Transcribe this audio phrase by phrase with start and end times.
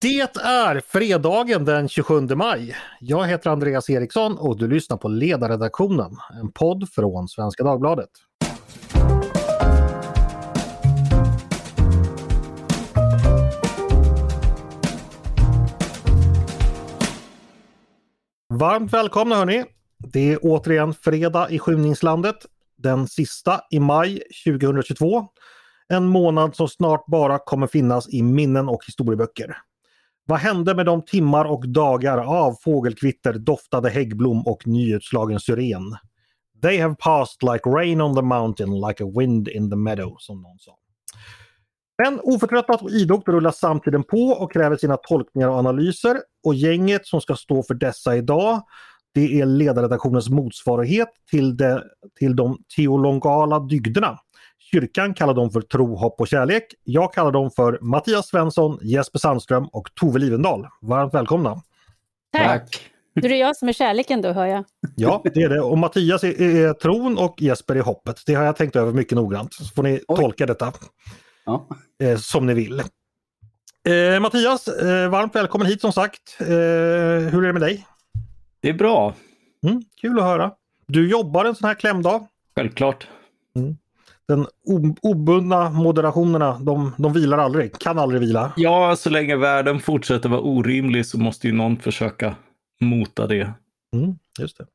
[0.00, 2.76] Det är fredagen den 27 maj.
[3.00, 8.08] Jag heter Andreas Eriksson och du lyssnar på Ledarredaktionen, en podd från Svenska Dagbladet.
[18.54, 19.64] Varmt välkomna hörni!
[19.98, 22.36] Det är återigen fredag i skymningslandet,
[22.76, 25.26] den sista i maj 2022.
[25.88, 29.56] En månad som snart bara kommer finnas i minnen och historieböcker.
[30.30, 35.96] Vad hände med de timmar och dagar av fågelkvitter, doftade häggblom och nyutslagen syren?
[36.62, 40.42] They have passed like rain on the mountain, like a wind in the meadow, som
[40.42, 40.78] någon sa.
[42.02, 46.20] Men oförtröttat och idogt rullar samtiden på och kräver sina tolkningar och analyser.
[46.44, 48.62] Och gänget som ska stå för dessa idag,
[49.14, 51.82] det är ledarredaktionens motsvarighet till, de,
[52.18, 54.18] till de teologala dygderna.
[54.70, 56.74] Kyrkan kallar dem för tro, hopp och kärlek.
[56.84, 60.66] Jag kallar dem för Mattias Svensson, Jesper Sandström och Tove Livendal.
[60.80, 61.62] Varmt välkomna!
[62.32, 62.46] Tack!
[62.46, 62.90] Tack.
[63.14, 64.64] Då är det jag som är kärleken då, hör jag.
[64.96, 65.60] Ja, det är det.
[65.60, 68.22] Och Mattias är, är tron och Jesper är hoppet.
[68.26, 69.54] Det har jag tänkt över mycket noggrant.
[69.54, 70.16] Så får ni Oj.
[70.16, 70.72] tolka detta
[71.44, 71.68] ja.
[72.02, 72.80] eh, som ni vill.
[72.80, 76.36] Eh, Mattias, eh, varmt välkommen hit som sagt.
[76.40, 77.86] Eh, hur är det med dig?
[78.60, 79.14] Det är bra.
[79.66, 80.52] Mm, kul att höra.
[80.86, 82.26] Du jobbar en sån här klämdag?
[82.56, 83.08] Självklart.
[83.56, 83.76] Mm
[84.28, 84.46] den
[85.02, 88.52] obundna moderationerna, de, de vilar aldrig, kan aldrig vila.
[88.56, 92.34] Ja, så länge världen fortsätter vara orimlig så måste ju någon försöka
[92.80, 93.52] mota det.
[93.96, 94.66] Mm, just det.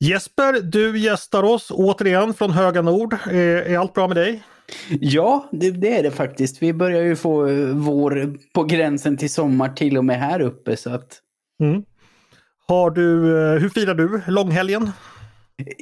[0.00, 3.16] Jesper, du gästar oss återigen från Höga Nord.
[3.26, 4.42] Är, är allt bra med dig?
[4.88, 6.62] Ja, det, det, är det faktiskt.
[6.62, 10.76] Vi börjar ju få eh, vår på gränsen till sommar till och med här uppe.
[10.76, 11.18] Så att...
[11.62, 11.82] Mm.
[12.66, 14.90] Har du, eh, hur firar du långhelgen?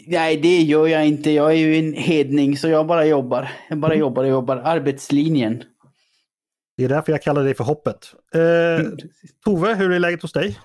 [0.07, 1.31] Nej, det gör jag inte.
[1.31, 3.53] Jag är ju en hedning så jag bara jobbar.
[3.69, 4.01] Jag bara mm.
[4.01, 4.57] jobbar och jobbar.
[4.57, 5.63] Arbetslinjen.
[6.77, 8.15] Det är därför jag kallar dig för hoppet.
[8.35, 8.87] Eh,
[9.45, 10.59] Tove, hur är läget hos dig?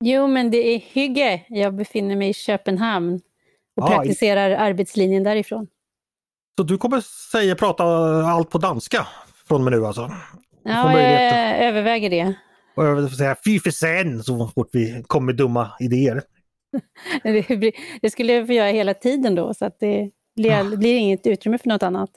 [0.00, 1.42] Jo, men det är hygge.
[1.48, 3.20] Jag befinner mig i Köpenhamn
[3.76, 4.54] och ah, praktiserar i...
[4.54, 5.66] arbetslinjen därifrån.
[6.58, 7.00] Så du kommer
[7.32, 7.84] säga prata
[8.26, 9.06] allt på danska
[9.48, 10.10] från och med nu alltså?
[10.64, 12.34] Ja, jag överväger det.
[12.74, 16.22] Och jag vill säga fy för sen så fort vi kommer med dumma idéer.
[18.02, 20.76] det skulle jag få göra hela tiden då, så att det blir, ah.
[20.76, 22.10] blir inget utrymme för något annat.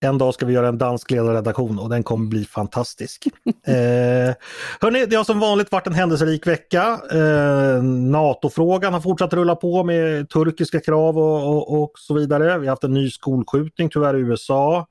[0.00, 3.26] En dag ska vi göra en dansk ledarredaktion och den kommer bli fantastisk.
[3.66, 4.34] eh,
[4.80, 7.00] hörni, det har som vanligt varit en händelserik vecka.
[7.12, 12.58] Eh, NATO-frågan har fortsatt rulla på med turkiska krav och, och, och, så vidare.
[12.58, 14.86] Vi har haft en ny skolskjutning tyvärr i USA.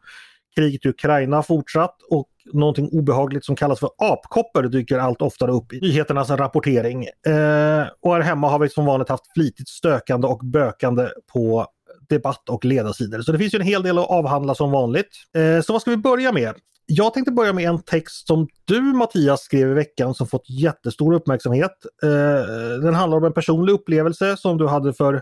[0.55, 5.51] Kriget i Ukraina har fortsatt och någonting obehagligt som kallas för apkoppor dyker allt oftare
[5.51, 7.03] upp i nyheternas rapportering.
[7.03, 11.67] Eh, och här hemma har vi som vanligt haft flitigt stökande och bökande på
[12.09, 13.21] debatt och ledarsidor.
[13.21, 15.09] Så det finns ju en hel del att avhandla som vanligt.
[15.35, 16.53] Eh, så vad ska vi börja med?
[16.87, 21.13] Jag tänkte börja med en text som du Mattias skrev i veckan som fått jättestor
[21.13, 21.71] uppmärksamhet.
[22.03, 25.21] Eh, den handlar om en personlig upplevelse som du hade för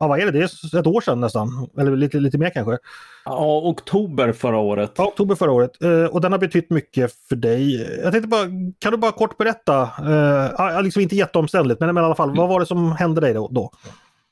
[0.00, 0.32] ja, vad är det?
[0.32, 0.38] Det
[0.74, 1.68] är ett år sedan nästan.
[1.78, 2.78] Eller lite, lite mer kanske.
[3.24, 4.92] Ja, oktober förra året.
[4.96, 5.82] Ja, oktober förra året.
[5.82, 7.88] Eh, och den har betytt mycket för dig.
[8.02, 8.46] Jag tänkte bara,
[8.78, 12.48] kan du bara kort berätta, eh, liksom inte jätteomständligt, men, men i alla fall, vad
[12.48, 13.48] var det som hände dig då?
[13.48, 13.70] då?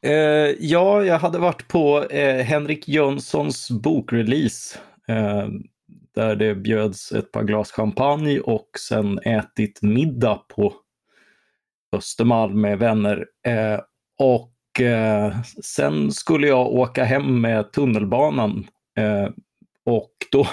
[0.02, 4.78] Eh, ja, jag hade varit på eh, Henrik Jönssons bokrelease.
[5.08, 5.48] Eh,
[6.14, 10.74] där det bjöds ett par glas champagne och sen ätit middag på
[11.96, 13.26] Östermalm med vänner.
[13.46, 13.80] Eh,
[14.78, 18.66] och eh, sen skulle jag åka hem med tunnelbanan.
[18.98, 19.30] Eh,
[19.84, 20.46] och då,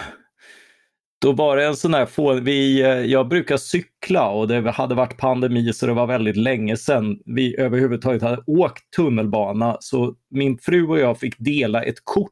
[1.22, 4.96] då var det en sån där, få, vi, eh, jag brukar cykla och det hade
[4.96, 9.78] varit pandemi så det var väldigt länge sedan vi överhuvudtaget hade åkt tunnelbana.
[9.80, 12.31] Så min fru och jag fick dela ett kort.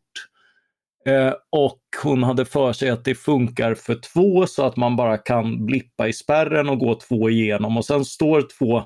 [1.05, 5.17] Eh, och hon hade för sig att det funkar för två så att man bara
[5.17, 8.83] kan blippa i spärren och gå två igenom och sen står två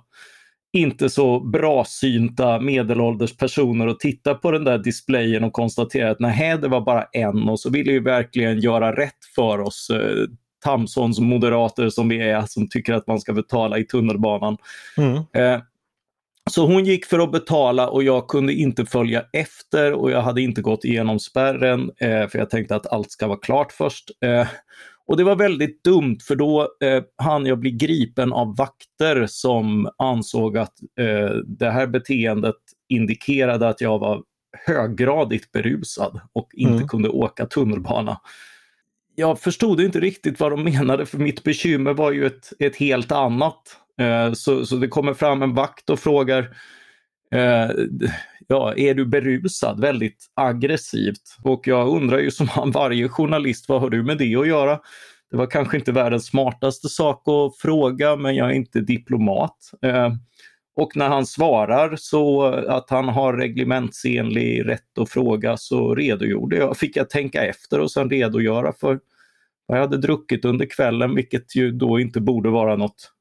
[0.73, 6.19] inte så bra synta medelålders personer och tittar på den där displayen och konstaterar att
[6.19, 9.89] nej, det var bara en och så vill vi verkligen göra rätt för oss.
[9.89, 10.27] Eh,
[10.63, 14.57] Tamsons moderater som vi är som tycker att man ska betala i tunnelbanan.
[14.97, 15.15] Mm.
[15.15, 15.61] Eh,
[16.49, 20.41] så hon gick för att betala och jag kunde inte följa efter och jag hade
[20.41, 24.11] inte gått igenom spärren eh, för jag tänkte att allt ska vara klart först.
[24.21, 24.47] Eh,
[25.07, 29.89] och det var väldigt dumt för då eh, hann jag bli gripen av vakter som
[29.97, 32.55] ansåg att eh, det här beteendet
[32.89, 34.23] indikerade att jag var
[34.65, 36.87] höggradigt berusad och inte mm.
[36.87, 38.21] kunde åka tunnelbana.
[39.15, 43.11] Jag förstod inte riktigt vad de menade för mitt bekymmer var ju ett, ett helt
[43.11, 43.77] annat.
[43.99, 46.55] Eh, så, så det kommer fram en vakt och frågar
[47.31, 47.69] eh,
[48.47, 49.79] ja, är du berusad?
[49.79, 51.37] Väldigt aggressivt.
[51.43, 54.79] Och jag undrar ju som varje journalist, vad har du med det att göra?
[55.31, 59.57] det var kanske inte världens smartaste sak att fråga, men jag är inte diplomat.
[59.81, 60.13] Eh,
[60.75, 66.77] och när han svarar så att han har reglementsenlig rätt att fråga så redogjorde jag,
[66.77, 68.99] fick jag tänka efter och sen redogöra för
[69.65, 73.11] vad jag hade druckit under kvällen, vilket ju då inte borde vara något,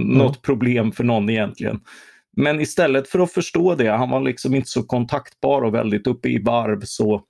[0.00, 0.18] mm.
[0.18, 1.80] något problem för någon egentligen.
[2.36, 6.28] Men istället för att förstå det, han var liksom inte så kontaktbar och väldigt uppe
[6.28, 7.22] i varv, så,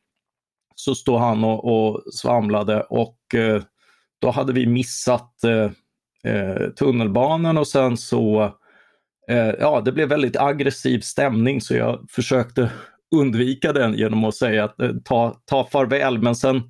[0.74, 3.62] så stod han och, och svamlade och eh,
[4.20, 5.70] då hade vi missat eh,
[6.32, 8.42] eh, tunnelbanan och sen så,
[9.28, 12.70] eh, ja det blev väldigt aggressiv stämning så jag försökte
[13.16, 16.18] undvika den genom att säga att eh, ta, ta farväl.
[16.18, 16.62] Men sen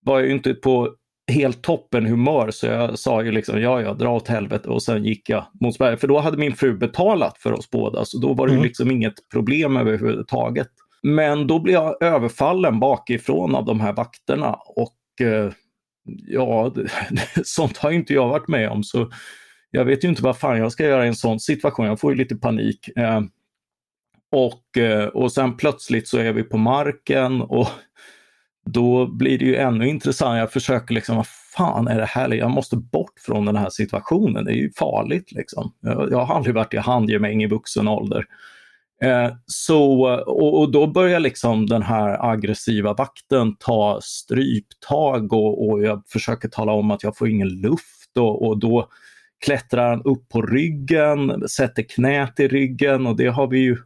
[0.00, 0.94] var jag inte på
[1.32, 5.04] helt toppen humör så jag sa ju liksom ja, ja, dra åt helvete och sen
[5.04, 5.96] gick jag mot Sverige.
[5.96, 8.64] För då hade min fru betalat för oss båda så då var det mm.
[8.64, 10.68] liksom inget problem överhuvudtaget.
[11.02, 15.52] Men då blev jag överfallen bakifrån av de här vakterna och eh,
[16.26, 16.74] ja,
[17.44, 19.10] sånt har inte jag varit med om så
[19.70, 21.86] jag vet ju inte vad fan jag ska göra i en sån situation.
[21.86, 22.88] Jag får ju lite panik.
[22.96, 23.20] Eh,
[24.32, 27.68] och, eh, och sen plötsligt så är vi på marken och
[28.66, 30.38] då blir det ju ännu intressantare.
[30.38, 31.26] Jag försöker liksom, vad
[31.56, 32.34] fan är det här?
[32.34, 34.44] Jag måste bort från den här situationen.
[34.44, 35.72] Det är ju farligt liksom.
[35.80, 38.24] Jag, jag har aldrig varit i handgemäng i vuxen ålder.
[39.02, 45.82] Eh, så, och, och, då börjar liksom den här aggressiva vakten ta stryptag och, och
[45.82, 48.88] jag försöker tala om att jag får ingen luft och, och då
[49.44, 53.76] klättrar han upp på ryggen, sätter knät i ryggen och det har vi ju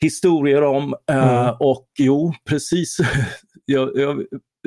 [0.00, 0.94] historier om.
[1.10, 1.54] Eh, mm.
[1.60, 2.98] och jo, precis
[3.64, 4.24] jag, jag,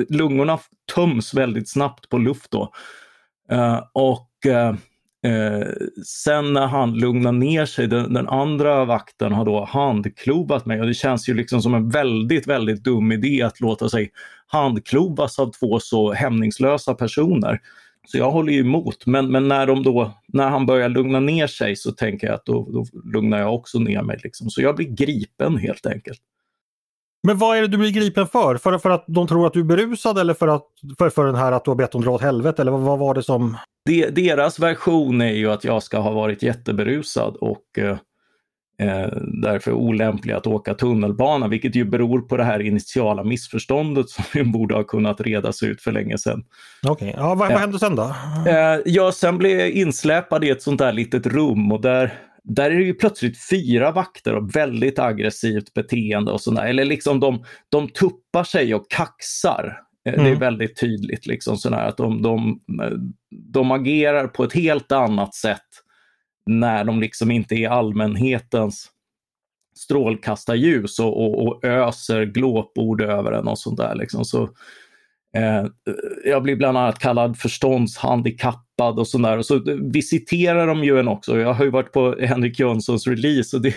[0.08, 0.58] lungorna
[0.94, 2.72] töms väldigt snabbt på luft då.
[3.50, 4.74] Eh, och eh,
[5.32, 5.66] eh,
[6.06, 10.86] sen när han lugnar ner sig, den, den, andra vakten har då handklovat mig och
[10.86, 14.10] det känns ju liksom som en väldigt, väldigt dum idé att låta sig
[14.46, 17.60] handklovas av två så hämningslösa personer.
[18.06, 21.46] Så jag håller ju emot, men, men när, de då, när han börjar lugna ner
[21.46, 24.20] sig så tänker jag att då, då lugnar jag också ner mig.
[24.24, 24.50] Liksom.
[24.50, 26.20] Så jag blir gripen helt enkelt.
[27.22, 28.56] Men vad är det du blir gripen för?
[28.56, 30.66] För, för att de tror att du är berusad eller för, att,
[30.98, 32.62] för, för den här att du har bett dem dra åt helvete?
[32.62, 33.56] Eller vad, vad var det som...
[33.84, 37.96] De, deras version är ju att jag ska ha varit jätteberusad och eh,
[38.88, 39.08] eh,
[39.42, 44.44] därför olämplig att åka tunnelbana, vilket ju beror på det här initiala missförståndet som vi
[44.44, 46.44] borde ha kunnat redas ut för länge sedan.
[46.86, 47.22] Okej, okay.
[47.22, 48.14] ja, vad, vad hände sen då?
[48.46, 52.70] Eh, ja, sen blev jag insläpad i ett sånt där litet rum och där där
[52.70, 56.66] är det ju plötsligt fyra vakter och väldigt aggressivt beteende och sådär.
[56.66, 59.80] Eller liksom de, de tuppar sig och kaxar.
[60.08, 60.20] Mm.
[60.20, 60.38] Det är mm.
[60.38, 62.60] väldigt tydligt liksom sådär att de, de,
[63.30, 65.66] de agerar på ett helt annat sätt
[66.46, 68.90] när de liksom inte är allmänhetens
[69.76, 73.94] strålkastarljus och, och, och öser glåpord över en och sånt där.
[73.94, 74.24] Liksom.
[74.24, 74.48] Så,
[75.36, 75.66] Eh,
[76.24, 77.38] jag blir bland annat kallad
[78.78, 79.38] förståndshandikappad och sådär.
[79.38, 81.38] Och så visiterar de ju en också.
[81.38, 83.74] Jag har ju varit på Henrik Jönssons release och det,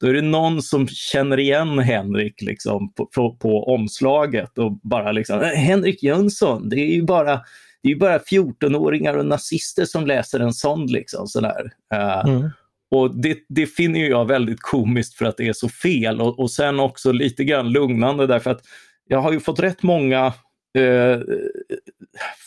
[0.00, 5.12] då är det någon som känner igen Henrik liksom på, på, på omslaget och bara
[5.12, 7.40] liksom, äh, Henrik Jönsson, det är ju bara
[7.82, 10.86] det är bara 14-åringar och nazister som läser en sån.
[10.86, 11.72] Liksom, sådär.
[11.94, 12.50] Uh, mm.
[12.90, 16.50] Och det, det, finner jag väldigt komiskt för att det är så fel och, och
[16.50, 18.60] sen också lite grann lugnande därför att
[19.08, 20.32] jag har ju fått rätt många
[20.78, 21.20] eh,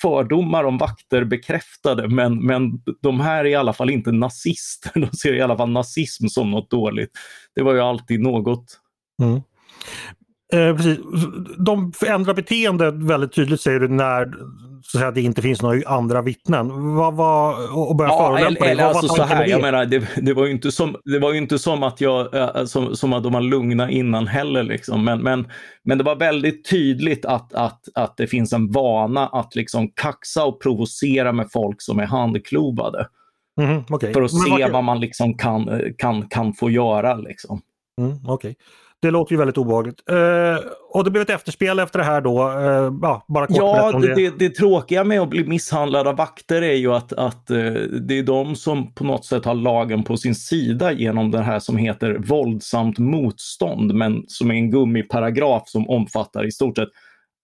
[0.02, 4.92] fördomar om vakter bekräftade, men, men de här är i alla fall inte nazister.
[5.00, 7.12] De ser i alla fall nazism som något dåligt.
[7.56, 8.80] Det var ju alltid något.
[9.22, 9.42] Mm.
[10.56, 11.00] Eh, precis.
[11.58, 14.34] De ändrar beteende väldigt tydligt säger du när
[14.88, 16.96] så att det inte finns några andra vittnen.
[16.96, 20.46] Vad var, och börja ja, förolämpa eller, alltså så här, jag menar, det, det, var
[20.46, 23.42] ju inte som, det var inte som att jag, äh, som, som att de var
[23.42, 25.06] lugna innan heller liksom.
[25.06, 25.48] Men, men,
[25.84, 30.46] men det var väldigt tydligt att, att, att det finns en vana att liksom kaxa
[30.46, 33.08] och provocera med folk som är handklovade.
[33.62, 34.14] Mm, okay.
[34.14, 37.16] För att men se vad man liksom kan, kan, kan få göra.
[37.16, 37.62] Liksom.
[38.02, 38.56] Mm, okay.
[39.06, 40.10] Det låter ju väldigt obehagligt.
[40.10, 40.58] Eh,
[40.90, 42.50] och det blev ett efterspel efter det här då.
[42.50, 46.62] Eh, ja, bara kort ja det, det, det, tråkiga med att bli misshandlad av vakter
[46.62, 47.58] är ju att, att eh,
[48.08, 51.60] det är de som på något sätt har lagen på sin sida genom det här
[51.60, 56.90] som heter våldsamt motstånd, men som är en gummiparagraf som omfattar i stort sett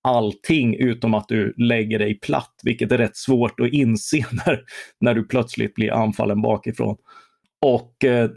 [0.03, 4.59] allting utom att du lägger dig platt, vilket är rätt svårt att inse när,
[4.99, 6.97] när du plötsligt blir anfallen bakifrån.
[7.61, 8.29] Och eh,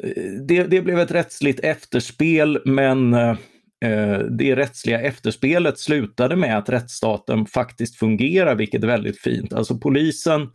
[0.48, 3.36] det, det, blev ett rättsligt efterspel men eh,
[3.84, 9.52] eh, det rättsliga efterspelet slutade med att rättsstaten faktiskt fungerar, vilket är väldigt fint.
[9.52, 10.48] Alltså polisen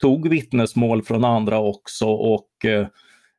[0.00, 2.86] tog vittnesmål från andra också och eh,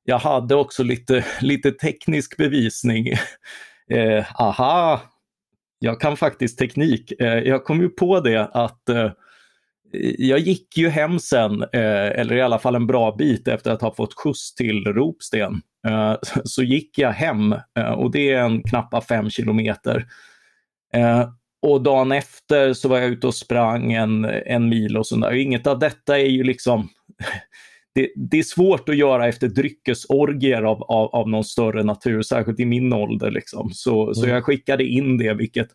[0.03, 3.13] jag hade också lite, lite teknisk bevisning.
[3.89, 5.01] Eh, aha,
[5.79, 7.21] jag kan faktiskt teknik.
[7.21, 9.11] Eh, jag kom ju på det att eh,
[10.17, 13.81] jag gick ju hem sen, eh, eller i alla fall en bra bit efter att
[13.81, 15.61] ha fått skjuts till Ropsten.
[15.87, 20.05] Eh, så gick jag hem eh, och det är en knappa fem kilometer.
[21.61, 25.33] Och dagen efter så var jag ute och sprang en, en mil och sådär.
[25.33, 26.89] Inget av detta är ju liksom
[27.95, 32.59] det, det, är svårt att göra efter dryckesorgier av, av, av någon större natur, särskilt
[32.59, 33.31] i min ålder.
[33.31, 33.69] Liksom.
[33.73, 34.13] Så, mm.
[34.13, 35.67] så jag skickade in det, vilket,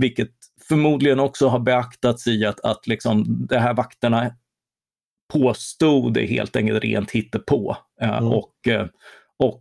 [0.00, 0.32] vilket
[0.68, 4.30] förmodligen också har beaktats i att, att liksom, de här vakterna
[5.32, 7.76] påstod det helt enkelt rent hittepå.
[8.00, 8.32] Eh, mm.
[8.32, 8.86] Och, eh,
[9.38, 9.60] och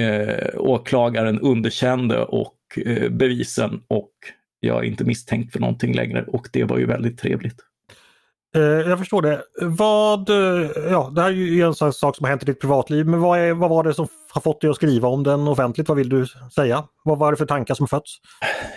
[0.00, 4.12] eh, åklagaren underkände och eh, bevisen och
[4.60, 7.60] jag är inte misstänkt för någonting längre och det var ju väldigt trevligt.
[8.54, 9.42] Eh, jag förstår det.
[9.60, 12.60] Vad, eh, ja, det här är ju en sån sak som har hänt i ditt
[12.60, 15.48] privatliv, men vad, är, vad var det som har fått dig att skriva om den
[15.48, 15.88] offentligt?
[15.88, 16.84] Vad vill du säga?
[17.04, 18.16] Vad var det för tankar som fötts?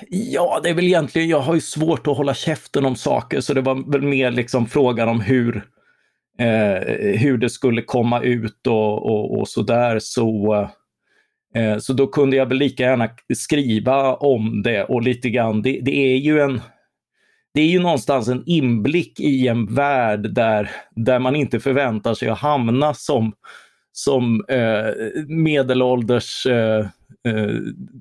[0.09, 3.53] Ja, det är väl egentligen, jag har ju svårt att hålla käften om saker, så
[3.53, 5.55] det var väl mer liksom frågan om hur,
[6.39, 9.99] eh, hur det skulle komma ut och, och, och sådär.
[10.01, 10.53] Så,
[11.55, 15.79] eh, så då kunde jag väl lika gärna skriva om det och lite grann, det,
[15.81, 16.61] det är ju en
[17.57, 22.29] det är ju någonstans en inblick i en värld där, där man inte förväntar sig
[22.29, 23.33] att hamna som,
[23.91, 26.79] som eh, medelålders, eh,
[27.27, 27.55] eh,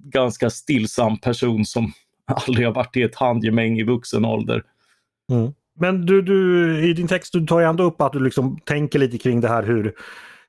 [0.05, 1.93] ganska stillsam person som
[2.27, 4.63] aldrig har varit i ett handgemäng i vuxen ålder.
[5.33, 5.53] Mm.
[5.81, 8.99] Men du, du, i din text du tar ju ändå upp att du liksom tänker
[8.99, 9.95] lite kring det här hur,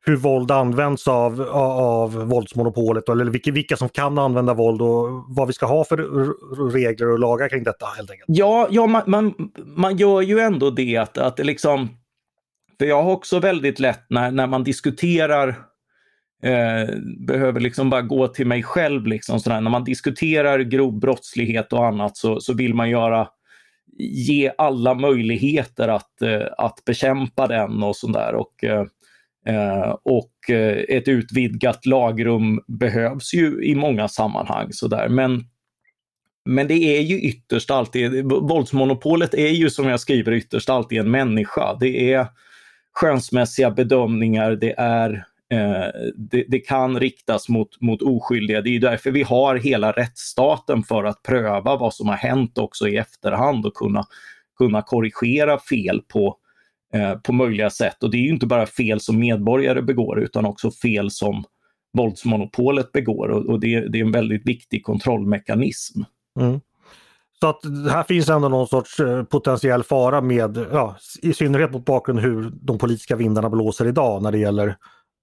[0.08, 5.48] hur våld används av, av våldsmonopolet eller vilka, vilka som kan använda våld och vad
[5.48, 5.98] vi ska ha för
[6.72, 8.26] regler och lagar kring detta helt enkelt.
[8.28, 9.34] Ja, ja man, man,
[9.66, 11.90] man gör ju ändå det att, att liksom
[12.80, 15.48] för jag har också väldigt lätt när, när man diskuterar
[16.44, 16.96] eh,
[17.28, 19.08] behöver liksom bara gå till mig själv.
[19.08, 19.62] Liksom, sådär.
[19.62, 23.28] När man diskuterar grov brottslighet och annat så, så vill man göra
[24.00, 28.36] ge alla möjligheter att, eh, att bekämpa den och sådär.
[28.36, 28.86] Och, Eh,
[29.48, 34.74] Eh, och eh, ett utvidgat lagrum behövs ju i många sammanhang.
[34.74, 35.10] Sådär.
[35.10, 35.44] Men,
[36.46, 41.12] men det är ju ytterst alltid, våldsmonopolet är ju som jag skriver ytterst alltid en
[41.12, 41.78] människa.
[41.80, 42.28] Det är
[42.94, 48.62] skönsmässiga bedömningar, det är Eh, det, det, kan riktas mot, mot oskyldiga.
[48.62, 52.88] Det är därför vi har hela rättsstaten för att pröva vad som har hänt också
[52.88, 54.04] i efterhand och kunna,
[54.58, 56.47] kunna korrigera fel på, Eh,
[56.94, 58.04] Eh, på möjliga sätt.
[58.04, 61.44] Och det är ju inte bara fel som medborgare begår utan också fel som
[61.98, 66.02] våldsmonopolet begår och, och det, det, är en väldigt viktig kontrollmekanism.
[66.40, 66.60] Mm.
[67.40, 67.60] Så att
[67.92, 72.52] här finns ändå någon sorts eh, potentiell fara med, ja, i synnerhet mot bakgrund hur
[72.62, 74.78] de politiska vindarna blåser idag när det gäller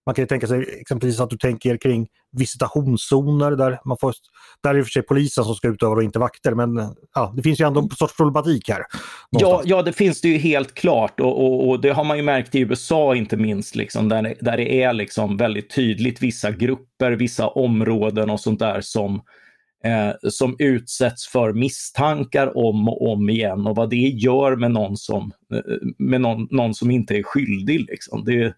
[0.07, 4.15] man kan ju tänka sig exempelvis att du tänker kring visitationszoner där man får,
[4.63, 6.95] där är det i och för sig polisen som ska utöva och inte vakter men
[7.15, 8.83] ja, det finns ju ändå en sorts problematik här.
[9.31, 12.23] Ja, ja, det finns det ju helt klart och, och, och, det har man ju
[12.23, 17.13] märkt i USA inte minst, liksom, där, där det är liksom väldigt tydligt vissa grupper,
[17.13, 19.23] vissa områden och sånt där som
[19.85, 24.97] eh, som utsätts för misstankar om och om igen och vad det gör med någon
[24.97, 25.61] som, eh,
[25.99, 27.81] med någon, någon som inte är skyldig.
[27.81, 28.25] Liksom.
[28.25, 28.55] Det,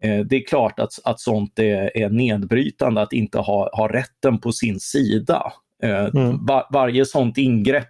[0.00, 4.52] det är klart att, att sånt är, är nedbrytande, att inte ha, ha rätten på
[4.52, 5.52] sin sida.
[5.82, 6.46] Eh, mm.
[6.46, 7.88] Var, varje sånt ingrepp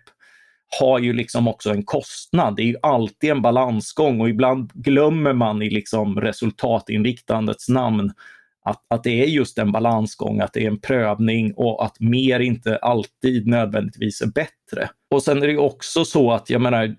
[0.81, 2.57] har ju liksom också en kostnad.
[2.57, 8.13] Det är ju alltid en balansgång och ibland glömmer man i liksom resultatinriktandets namn
[8.65, 12.41] att, att det är just en balansgång, att det är en prövning och att mer
[12.41, 14.91] inte alltid nödvändigtvis är bättre.
[15.11, 16.97] Och sen är det också så att, jag menar,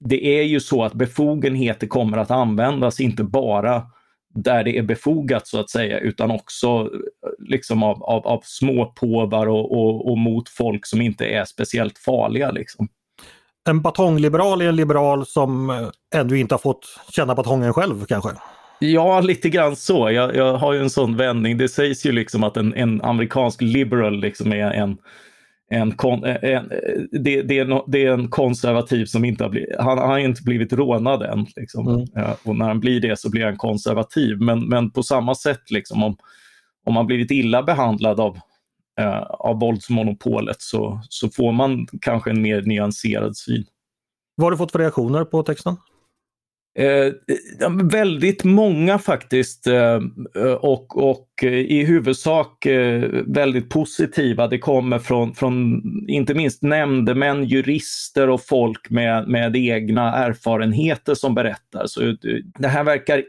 [0.00, 3.82] det är ju så att befogenheter kommer att användas inte bara
[4.34, 6.90] där det är befogat så att säga, utan också
[7.38, 11.98] liksom av, av, av små påvar och, och, och, mot folk som inte är speciellt
[11.98, 12.50] farliga.
[12.50, 12.88] Liksom.
[13.68, 15.70] En batongliberal är en liberal som
[16.14, 18.30] ännu inte har fått känna batongen själv kanske?
[18.78, 20.10] Ja, lite grann så.
[20.10, 21.58] Jag, jag har ju en sån vändning.
[21.58, 24.96] Det sägs ju liksom att en, en amerikansk liberal liksom är en
[25.70, 26.68] en, kon, en,
[27.10, 30.18] det, det, är no, det, är en konservativ som inte har blivit, han, han har
[30.18, 31.46] inte blivit rånad än.
[31.56, 31.88] Liksom.
[31.88, 32.06] Mm.
[32.14, 34.40] Ja, och när han blir det så blir han konservativ.
[34.40, 36.16] Men, men på samma sätt, liksom, om,
[36.86, 38.38] om man blivit illa behandlad av,
[39.00, 43.64] eh, av våldsmonopolet så, så får man kanske en mer nyanserad syn.
[44.36, 45.76] Vad har du fått för reaktioner på texten?
[46.76, 47.12] Eh,
[47.82, 50.00] väldigt många faktiskt eh,
[50.36, 54.48] eh och, och eh, i huvudsak eh, väldigt positiva.
[54.48, 61.34] Det kommer från, från inte minst nämndemän, jurister och folk med, med egna erfarenheter som
[61.34, 61.86] berättar.
[61.86, 62.14] Så eh,
[62.58, 63.24] det här verkar, eh,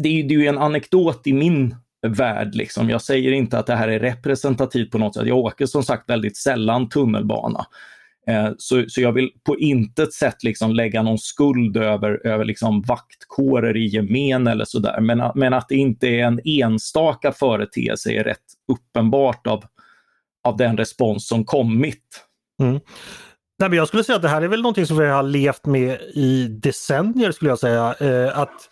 [0.00, 1.74] det är, det är ju en anekdot i min
[2.06, 2.54] värld.
[2.54, 2.90] Liksom.
[2.90, 5.26] Jag säger inte att det här är representativt på något sätt.
[5.26, 7.66] Jag åker som sagt väldigt sällan tunnelbana.
[8.26, 12.82] Eh, så, så jag vill på intet sätt liksom lägga någon skuld över, över liksom
[12.82, 15.00] vaktkårer i gemen eller sådär.
[15.00, 18.38] Men, men att det inte är en enstaka företeelse är rätt
[18.72, 19.64] uppenbart av,
[20.44, 22.26] av den respons som kommit.
[22.62, 22.80] Mm.
[23.58, 25.66] Nej, men jag skulle säga att det här är väl någonting som vi har levt
[25.66, 27.94] med i decennier skulle jag säga.
[28.00, 28.70] Eh, att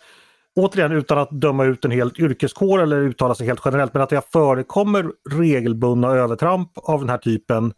[0.55, 4.09] Återigen utan att döma ut en hel yrkeskår eller uttala sig helt generellt, men att
[4.09, 7.73] det förekommer regelbundna övertramp av den här typen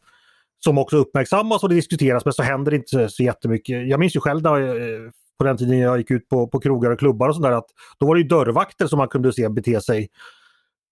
[0.66, 3.90] som också uppmärksammas och det diskuteras men så händer det inte så jättemycket.
[3.90, 6.92] Jag minns ju själv där, eh, på den tiden jag gick ut på, på krogar
[6.92, 7.68] och klubbar och sådär att
[7.98, 10.10] då var det ju dörrvakter som man kunde se bete sig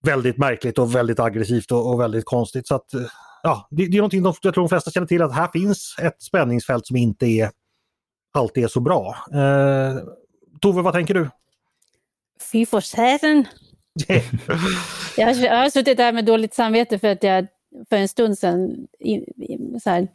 [0.03, 2.67] väldigt märkligt och väldigt aggressivt och, och väldigt konstigt.
[2.67, 3.01] Så att, eh,
[3.43, 5.95] ja, det, det är någonting de, jag tror de flesta känner till att här finns
[6.01, 7.49] ett spänningsfält som inte är
[8.33, 9.15] alltid är så bra.
[9.33, 9.97] Eh,
[10.61, 11.29] Tove, vad tänker du?
[12.51, 12.83] Fy för
[15.17, 17.47] jag, jag har suttit där med dåligt samvete för att jag
[17.89, 18.87] för en stund sedan
[19.83, 20.07] så här,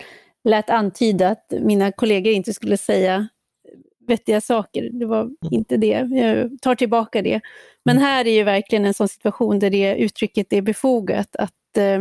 [0.44, 3.28] lät antyda att mina kollegor inte skulle säga
[4.08, 4.90] vettiga saker.
[4.92, 5.36] Det var mm.
[5.50, 6.08] inte det.
[6.10, 7.40] Jag tar tillbaka det.
[7.84, 8.08] Men mm.
[8.08, 11.36] här är ju verkligen en sån situation där det uttrycket är befogat.
[11.36, 12.00] Att eh,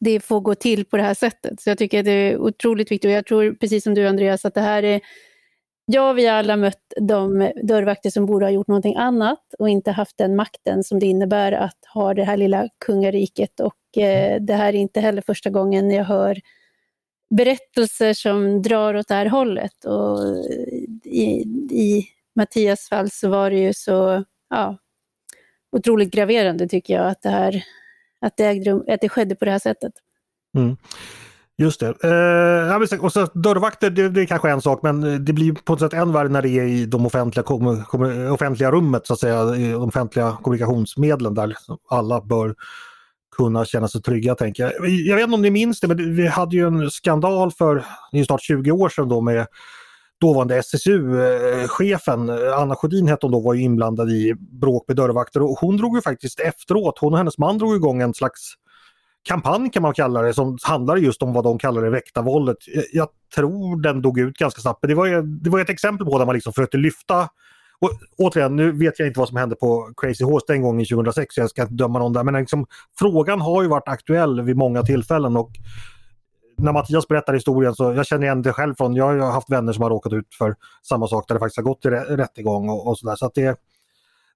[0.00, 1.60] det får gå till på det här sättet.
[1.60, 3.08] Så jag tycker att det är otroligt viktigt.
[3.08, 5.00] Och jag tror, precis som du Andreas, att det här är
[5.90, 9.90] Ja, vi har alla mött de dörrvakter som borde ha gjort någonting annat och inte
[9.90, 13.60] haft den makten som det innebär att ha det här lilla kungariket.
[13.60, 16.40] Och eh, det här är inte heller första gången jag hör
[17.30, 19.84] berättelser som drar åt det här hållet.
[19.84, 20.18] Och
[21.04, 21.26] i,
[21.70, 24.76] i Mattias fall så var det ju så ja,
[25.72, 27.64] otroligt graverande tycker jag att det här
[28.20, 29.92] att det, ägde, att det skedde på det här sättet.
[30.56, 30.76] Mm.
[31.60, 31.86] Just det.
[31.86, 35.80] Eh, och så dörrvakter det, det är kanske en sak men det blir på något
[35.80, 39.20] sätt än värre när det är i de offentliga, kom, kom, offentliga rummet så att
[39.20, 42.54] säga, i de offentliga kommunikationsmedlen där liksom alla bör
[43.36, 44.88] kunna känna sig trygga tänker jag.
[44.88, 48.20] Jag vet inte om ni minns det men vi hade ju en skandal för det
[48.20, 49.46] är snart 20 år sedan då med
[50.20, 55.42] dåvarande SSU-chefen eh, Anna Sjödin hette hon då var ju inblandad i bråk med dörrvakter
[55.42, 58.54] och hon drog ju faktiskt efteråt, hon och hennes man drog igång en slags
[59.24, 62.56] kampanj kan man kalla det som handlar just om vad de kallar det väktarvåldet.
[62.92, 64.78] Jag tror den dog ut ganska snabbt.
[64.82, 67.28] Men det var, ju, det var ett exempel på där man liksom försökte lyfta
[67.80, 71.34] och återigen, nu vet jag inte vad som hände på Crazy Horse den gången 2006,
[71.34, 72.24] så jag ska inte döma någon där.
[72.24, 72.66] Men liksom,
[72.98, 75.50] frågan har ju varit aktuell vid många tillfällen och
[76.58, 79.72] när Mattias berättar historien så jag känner igen det själv från, jag har haft vänner
[79.72, 80.54] som har råkat ut för
[80.88, 83.16] samma sak där det faktiskt har gått till rättegång och, och sådär.
[83.16, 83.58] Så att det,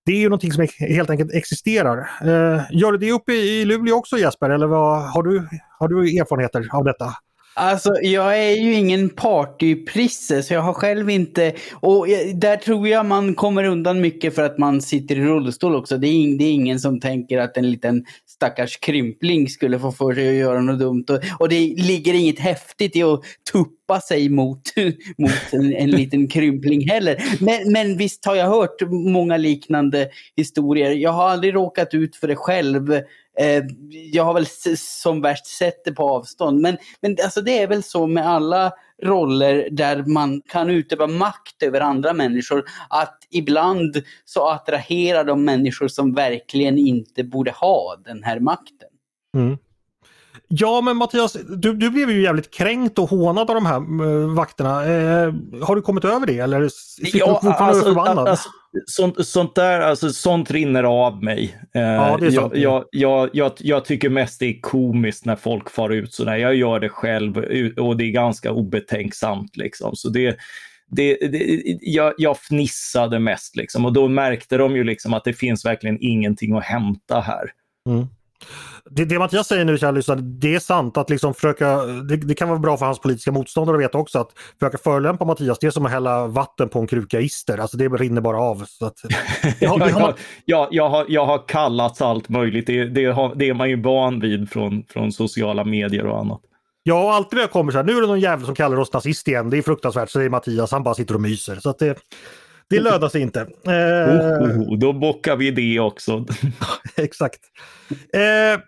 [0.04, 1.98] det är ju någonting som helt enkelt existerar.
[1.98, 6.18] Eh, gör du det uppe i Luleå också Jesper eller vad, har, du, har du
[6.20, 7.04] erfarenheter av detta?
[7.54, 11.54] Alltså, jag är ju ingen partyprisse, så jag har själv inte...
[11.72, 15.76] Och eh, där tror jag man kommer undan mycket för att man sitter i rullstol
[15.76, 15.98] också.
[15.98, 20.14] Det är, det är ingen som tänker att en liten stackars krympling skulle få för
[20.14, 21.04] sig att göra något dumt.
[21.08, 23.20] Och, och det ligger inget häftigt i att
[23.52, 24.62] tuppa sig mot,
[25.18, 27.22] mot en, en liten krympling heller.
[27.40, 30.90] Men, men visst har jag hört många liknande historier.
[30.90, 32.92] Jag har aldrig råkat ut för det själv.
[33.38, 33.64] Eh,
[34.12, 36.60] jag har väl som värst sett det på avstånd.
[36.60, 41.62] Men, men alltså det är väl så med alla roller där man kan utöva makt
[41.62, 42.64] över andra människor.
[42.88, 48.88] Att ibland så attraherar de människor som verkligen inte borde ha den här makten.
[49.36, 49.58] Mm.
[50.54, 54.34] Ja men Mattias, du, du blev ju jävligt kränkt och hånad av de här äh,
[54.34, 54.84] vakterna.
[54.84, 58.28] Eh, har du kommit över det eller sitter ja, du fortfarande alltså, förbannad?
[58.28, 58.48] Alltså,
[58.86, 61.58] sånt, sånt där, alltså sånt rinner av mig.
[61.74, 65.36] Eh, ja, det är jag, jag, jag, jag, jag tycker mest det är komiskt när
[65.36, 66.36] folk far ut sådär.
[66.36, 67.36] Jag gör det själv
[67.78, 69.96] och det är ganska obetänksamt liksom.
[69.96, 70.36] Så det,
[70.86, 75.32] det, det, jag, jag fnissade mest liksom och då märkte de ju liksom att det
[75.32, 77.50] finns verkligen ingenting att hämta här.
[77.88, 78.06] Mm
[78.90, 82.34] det, det Mattias säger nu, kära lyssnare, det är sant att liksom försöka, det, det,
[82.34, 85.66] kan vara bra för hans politiska motståndare att veta också att försöka förolämpa Mattias, det
[85.66, 88.64] är som att hälla vatten på en kruka ister, alltså det rinner bara av.
[88.68, 88.96] Så att,
[89.60, 90.14] jag, har, har...
[90.44, 93.82] jag, jag, har, jag har kallats allt möjligt, det, det, har, det är man ju
[93.82, 96.40] van vid från, från sociala medier och annat.
[96.84, 98.78] Ja, och alltid när jag kommer så här, nu är det någon jävel som kallar
[98.78, 101.56] oss nazist igen, det är fruktansvärt, så det är Mattias, han bara sitter och myser.
[101.56, 101.98] Så att det,
[102.72, 103.40] det lönar sig inte.
[103.40, 104.42] Eh...
[104.42, 106.26] Oh, oh, då bockar vi det också.
[106.96, 107.40] Exakt.
[108.12, 108.60] Eh,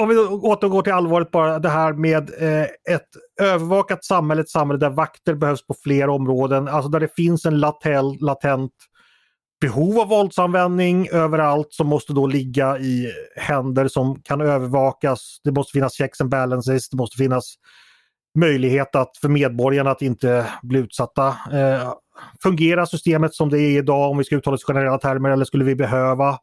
[0.00, 3.08] om vi återgår till allvaret bara det här med eh, ett
[3.40, 7.60] övervakat samhälle, ett samhälle där vakter behövs på fler områden, alltså där det finns en
[7.60, 8.72] latel, latent
[9.60, 15.40] behov av våldsanvändning överallt som måste då ligga i händer som kan övervakas.
[15.44, 17.54] Det måste finnas checks and balances, det måste finnas
[18.38, 21.28] möjlighet att för medborgarna att inte bli utsatta.
[21.52, 21.92] Eh,
[22.42, 25.44] fungerar systemet som det är idag om vi ska uttala oss i generella termer eller
[25.44, 26.38] skulle vi behöva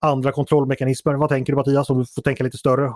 [0.00, 1.14] andra kontrollmekanismer?
[1.14, 2.92] Vad tänker du Mattias om du får tänka lite större?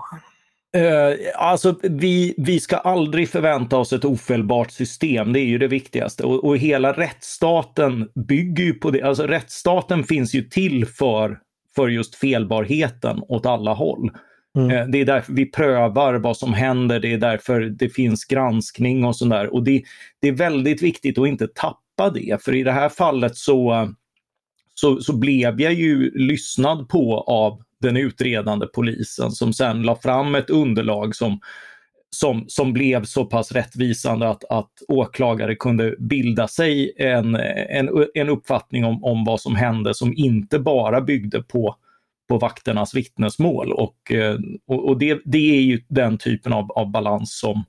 [0.77, 5.33] Uh, alltså, vi, vi ska aldrig förvänta oss ett ofelbart system.
[5.33, 6.23] Det är ju det viktigaste.
[6.23, 9.01] Och, och hela rättsstaten bygger ju på det.
[9.01, 11.39] Alltså, rättsstaten finns ju till för,
[11.75, 14.11] för just felbarheten åt alla håll.
[14.57, 14.71] Mm.
[14.71, 16.99] Uh, det är därför vi prövar vad som händer.
[16.99, 19.53] Det är därför det finns granskning och sådär.
[19.53, 19.83] Och det,
[20.21, 22.43] det är väldigt viktigt att inte tappa det.
[22.43, 23.89] För i det här fallet så,
[24.75, 30.35] så, så blev jag ju lyssnad på av den utredande polisen som sen la fram
[30.35, 31.39] ett underlag som,
[32.09, 38.29] som, som blev så pass rättvisande att, att åklagare kunde bilda sig en, en, en
[38.29, 41.75] uppfattning om, om vad som hände som inte bara byggde på,
[42.29, 43.71] på vakternas vittnesmål.
[43.71, 47.63] Och, eh, och, och det, det är ju den typen av, av balans som,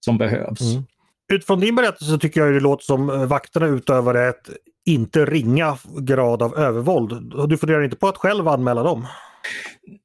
[0.00, 0.60] som behövs.
[0.60, 0.84] Mm.
[1.32, 4.50] Utifrån din berättelse tycker jag det låter som eh, vakterna utövade ett
[4.84, 7.32] inte ringa grad av övervåld.
[7.48, 9.06] Du funderar inte på att själv anmäla dem?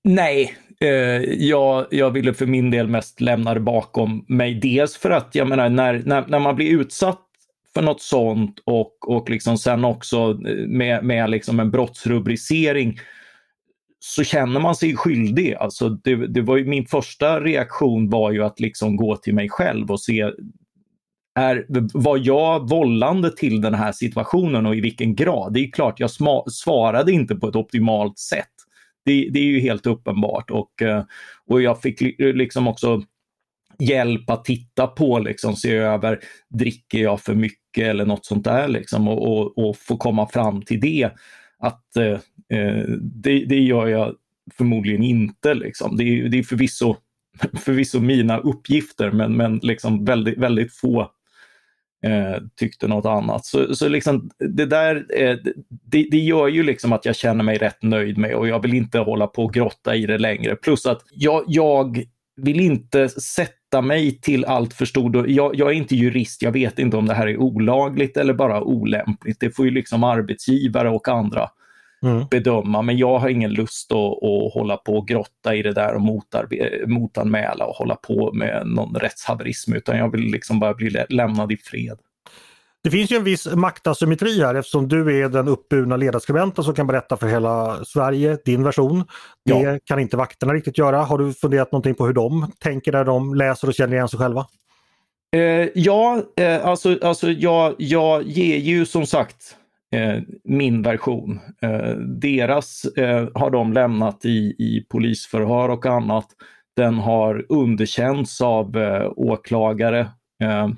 [0.04, 0.90] Nej, eh,
[1.34, 4.60] jag, jag ville för min del mest lämna det bakom mig.
[4.60, 7.22] Dels för att jag menar när, när, när man blir utsatt
[7.74, 13.00] för något sånt och, och liksom sen också eh, med, med liksom en brottsrubricering
[14.00, 15.54] så känner man sig skyldig.
[15.54, 19.50] Alltså det, det var ju, min första reaktion var ju att liksom gå till mig
[19.50, 20.32] själv och se
[21.38, 25.54] är, var jag vållande till den här situationen och i vilken grad?
[25.54, 26.12] Det är klart, jag
[26.52, 28.52] svarade inte på ett optimalt sätt.
[29.06, 31.04] Det, det är ju helt uppenbart och, eh,
[31.48, 33.02] och jag fick liksom också
[33.80, 36.20] hjälp att titta på, liksom, se över,
[36.50, 40.62] dricker jag för mycket eller något sånt där liksom, och, och, och få komma fram
[40.62, 41.10] till det.
[41.60, 42.20] Att eh,
[42.60, 44.16] eh det, det gör jag
[44.54, 45.54] förmodligen inte.
[45.54, 45.98] Liksom.
[45.98, 46.96] Det, är, det är förvisso,
[47.60, 51.12] förvisso mina uppgifter men, men liksom väldigt, väldigt få
[52.06, 53.46] eh, tyckte något annat.
[53.46, 55.38] Så, så liksom, det där eh,
[55.70, 58.74] det, det, gör ju liksom att jag känner mig rätt nöjd med och jag vill
[58.74, 60.56] inte hålla på och grotta i det längre.
[60.56, 62.04] Plus att jag, jag
[62.42, 65.30] vill inte sätta mig till allt för stor...
[65.30, 68.64] Jag, jag, är inte jurist, jag vet inte om det här är olagligt eller bara
[68.64, 69.40] olämpligt.
[69.40, 71.50] Det får ju liksom arbetsgivare och andra
[72.04, 72.26] mm.
[72.32, 72.82] bedöma.
[72.82, 76.02] Men jag har ingen lust att, att hålla på och grotta i det där och
[76.88, 81.58] motanmäla och hålla på med någon rättshaverism utan jag vill liksom bara bli lämnad i
[81.58, 81.98] fred.
[82.84, 86.88] Det finns ju en viss maktasymmetri här eftersom du är den uppburna ledarskribenten som kan
[86.88, 89.04] berätta för hela Sverige din version.
[89.46, 89.80] Det ja.
[89.86, 91.04] kan inte vakterna riktigt göra.
[91.04, 94.20] Har du funderat någonting på hur de tänker när de läser och känner igen sig
[94.20, 94.46] själva?
[95.36, 99.56] Eh, ja, eh, alltså, alltså jag, jag ger ju som sagt
[99.96, 101.40] Eh, min version.
[101.62, 106.28] Eh, deras eh, har de lämnat i, i polisförhör och annat.
[106.76, 110.00] Den har underkänts av eh, åklagare
[110.44, 110.70] eh,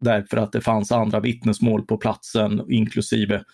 [0.00, 3.44] därför att det fanns andra vittnesmål på platsen inklusive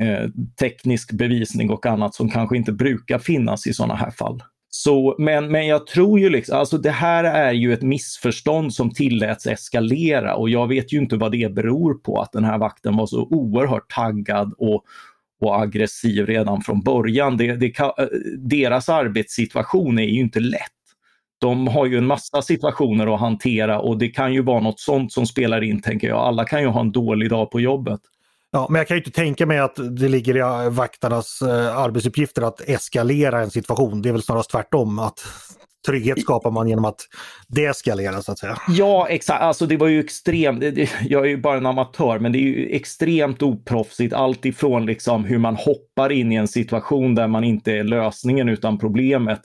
[0.00, 0.28] eh,
[0.60, 4.42] teknisk bevisning och annat som kanske inte brukar finnas i sådana här fall.
[4.74, 8.90] Så, men, men jag tror ju liksom, alltså det här är ju ett missförstånd som
[8.90, 12.96] tilläts eskalera och jag vet ju inte vad det beror på att den här vakten
[12.96, 14.84] var så oerhört taggad och,
[15.40, 17.36] och aggressiv redan från början.
[17.36, 17.88] Det, det eh,
[18.38, 20.60] deras arbetssituation är ju inte lätt.
[21.40, 25.12] De har ju en massa situationer att hantera och det kan ju vara något sånt
[25.12, 26.18] som spelar in, tänker jag.
[26.18, 28.00] Alla kan ju ha en dålig dag på jobbet.
[28.54, 32.42] Ja, men jag kan ju inte tänka mig att det ligger i vakternas eh, arbetsuppgifter
[32.42, 34.02] att eskalera en situation.
[34.02, 34.98] Det är väl snarast tvärtom.
[34.98, 35.20] att
[35.86, 37.00] Trygghet skapar man genom att
[37.48, 38.56] deeskalera så att säga.
[38.68, 39.42] Ja, exakt.
[39.42, 40.64] Alltså det var ju extremt.
[41.08, 44.14] Jag är ju bara en amatör, men det är ju extremt oproffsigt.
[44.14, 48.48] Allt ifrån liksom hur man hoppar in i en situation där man inte är lösningen
[48.48, 49.40] utan problemet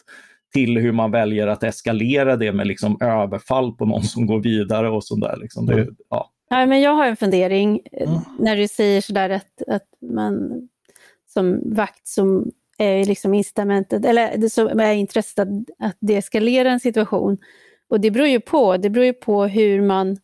[0.53, 4.89] till hur man väljer att eskalera det med liksom överfall på någon som går vidare
[4.89, 5.37] och sådär.
[5.41, 5.65] Liksom.
[5.65, 5.95] Det, mm.
[6.09, 6.31] ja.
[6.49, 8.19] Ja, men jag har en fundering mm.
[8.39, 10.67] när du säger sådär att, att man
[11.27, 15.47] som vakt som är liksom incitamentet, eller som är intresset att,
[15.79, 17.37] att deeskalera en situation.
[17.89, 20.17] Och det beror ju på, det beror ju på hur man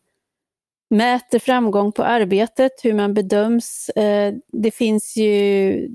[0.89, 3.89] mäter framgång på arbetet, hur man bedöms.
[3.89, 5.89] Eh, det finns ju,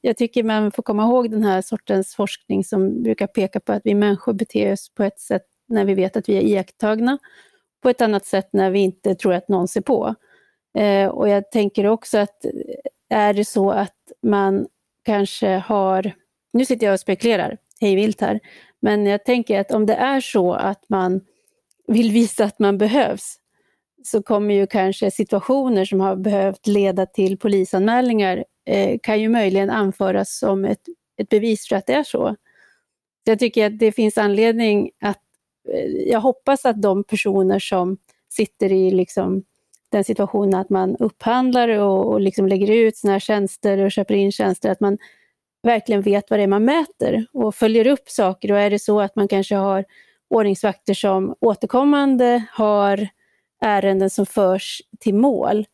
[0.00, 3.82] jag, tycker man får komma ihåg den här sortens forskning som brukar peka på att
[3.84, 7.18] vi människor beter oss på ett sätt när vi vet att vi är iakttagna
[7.84, 10.14] på ett annat sätt när vi inte tror att någon ser på.
[10.78, 12.44] Eh, och jag tänker också att
[13.10, 14.66] är det så att man
[15.04, 16.12] kanske har,
[16.52, 18.40] nu sitter jag och spekulerar hej vilt här,
[18.80, 21.20] men jag tänker att om det är så att man
[21.86, 23.36] vill visa att man behövs,
[24.04, 29.70] så kommer ju kanske situationer som har behövt leda till polisanmälningar eh, kan ju möjligen
[29.70, 30.82] anföras som ett,
[31.16, 32.36] ett bevis för att det är så.
[33.24, 33.30] så.
[33.30, 35.23] Jag tycker att det finns anledning att
[35.72, 37.96] Eh, jag hoppas att de personer som
[38.28, 39.42] sitter i liksom
[39.88, 44.14] den situationen att man upphandlar och, och liksom lägger ut såna här tjänster och köper
[44.14, 44.98] in tjänster, att man
[45.62, 48.52] verkligen vet vad det är man mäter och följer upp saker.
[48.52, 49.84] Och är det så att man kanske har
[50.28, 53.08] ordningsvakter som återkommande har
[53.60, 55.66] ärenden som förs till mål,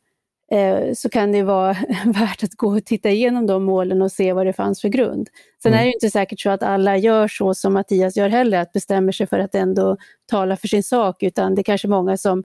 [0.95, 1.73] så kan det vara
[2.07, 5.29] värt att gå och titta igenom de målen och se vad det fanns för grund.
[5.63, 5.81] Sen mm.
[5.81, 9.13] är det inte säkert så att alla gör så som Mattias gör heller, att bestämmer
[9.13, 12.45] sig för att ändå tala för sin sak, utan det är kanske många som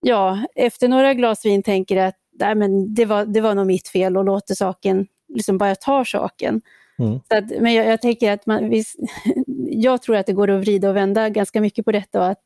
[0.00, 3.88] ja, efter några glas vin tänker att Nej, men det, var, det var nog mitt
[3.88, 6.60] fel och låter saken, liksom bara tar saken.
[6.98, 7.20] Mm.
[7.28, 8.84] Så att, men jag, jag, tänker att man, vi,
[9.66, 12.42] jag tror att det går att vrida och vända ganska mycket på detta och att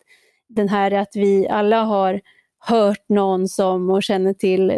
[0.49, 2.21] den här att vi alla har
[2.67, 4.77] hört någon som och känner till eh,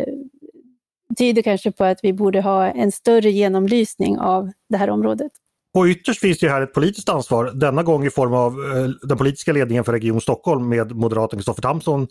[1.18, 5.33] tyder kanske på att vi borde ha en större genomlysning av det här området.
[5.74, 9.18] Och ytterst finns det här ett politiskt ansvar, denna gång i form av eh, den
[9.18, 12.09] politiska ledningen för Region Stockholm med moderaten Kristoffer Tamsson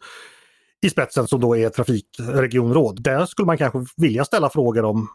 [0.82, 3.04] i spetsen som då är trafikregionråd.
[3.04, 5.08] Där skulle man kanske vilja ställa frågor om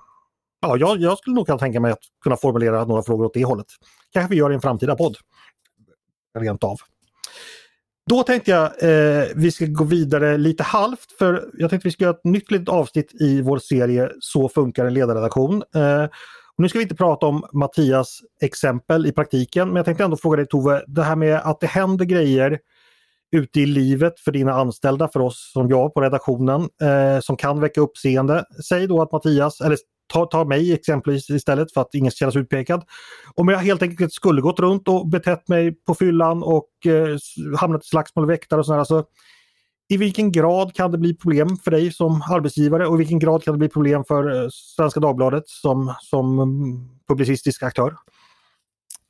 [0.64, 3.44] Ja, jag, jag skulle nog kunna tänka mig att kunna formulera några frågor åt det
[3.44, 3.66] hållet.
[4.12, 5.16] Kanske vi gör i en framtida podd.
[6.38, 6.77] Rent av.
[8.11, 12.05] Då tänkte jag eh, vi ska gå vidare lite halvt för jag tänkte vi ska
[12.05, 15.62] göra ett nytt litet avsnitt i vår serie Så funkar en ledarredaktion.
[15.75, 16.07] Eh,
[16.59, 20.37] nu ska vi inte prata om Mattias exempel i praktiken men jag tänkte ändå fråga
[20.37, 22.59] dig Tove, det här med att det händer grejer
[23.37, 27.61] ute i livet för dina anställda, för oss som jag på redaktionen, eh, som kan
[27.61, 28.45] väcka uppseende.
[28.69, 29.79] Säg då att Mattias, eller
[30.12, 32.85] ta, ta mig exempelvis istället för att ingen ska kännas utpekad.
[33.35, 37.16] Om jag helt enkelt skulle gått runt och betett mig på fyllan och eh,
[37.59, 38.79] hamnat i slagsmål med väktare och sådär.
[38.79, 39.05] Alltså,
[39.88, 43.44] I vilken grad kan det bli problem för dig som arbetsgivare och i vilken grad
[43.44, 47.96] kan det bli problem för eh, Svenska Dagbladet som, som mm, publicistisk aktör?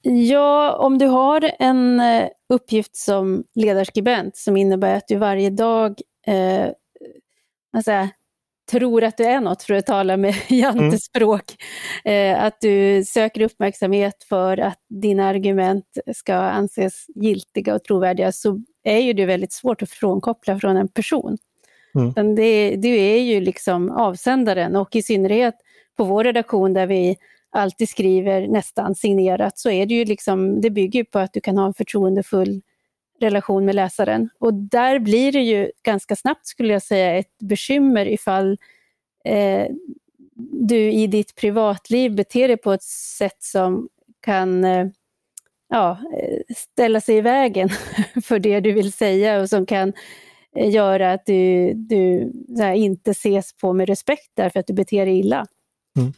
[0.03, 6.01] Ja, om du har en eh, uppgift som ledarskribent som innebär att du varje dag
[6.27, 6.69] eh,
[7.73, 8.09] alltså,
[8.71, 11.45] tror att du är något, för att tala med Jantes språk.
[12.05, 12.37] Mm.
[12.37, 18.61] Eh, att du söker uppmärksamhet för att dina argument ska anses giltiga och trovärdiga, så
[18.85, 21.39] är ju det väldigt svårt att frånkoppla från en person.
[21.95, 22.35] Mm.
[22.35, 25.55] Det, du är ju liksom avsändaren och i synnerhet
[25.97, 27.17] på vår redaktion där vi
[27.51, 31.59] alltid skriver nästan signerat så är det ju liksom, det bygger på att du kan
[31.59, 32.63] ha en förtroendefull
[33.21, 34.29] relation med läsaren.
[34.39, 38.59] Och där blir det ju ganska snabbt skulle jag säga ett bekymmer ifall
[39.25, 39.67] eh,
[40.53, 42.83] du i ditt privatliv beter dig på ett
[43.19, 43.89] sätt som
[44.21, 44.87] kan eh,
[45.69, 47.69] ja, eh, ställa sig i vägen
[48.25, 49.93] för det du vill säga och som kan
[50.57, 55.07] eh, göra att du, du här, inte ses på med respekt därför att du beter
[55.07, 55.47] dig illa.
[55.99, 56.13] Mm.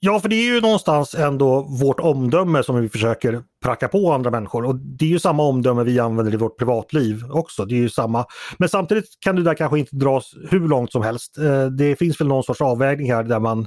[0.00, 4.30] Ja, för det är ju någonstans ändå vårt omdöme som vi försöker pracka på andra
[4.30, 7.64] människor och det är ju samma omdöme vi använder i vårt privatliv också.
[7.64, 8.24] Det är ju samma.
[8.58, 11.38] Men samtidigt kan det där kanske inte dras hur långt som helst.
[11.38, 13.66] Eh, det finns väl någon sorts avvägning här där man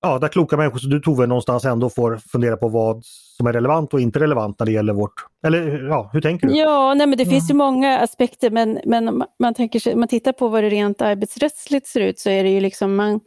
[0.00, 3.52] Ja, där kloka människor som du Tove någonstans ändå får fundera på vad som är
[3.52, 5.12] relevant och inte relevant när det gäller vårt...
[5.46, 6.56] Eller ja, hur tänker du?
[6.56, 10.32] Ja, nej, men det finns ju många aspekter men, men man, tänker sig, man tittar
[10.32, 13.20] på vad det rent arbetsrättsligt ser ut så är det ju liksom man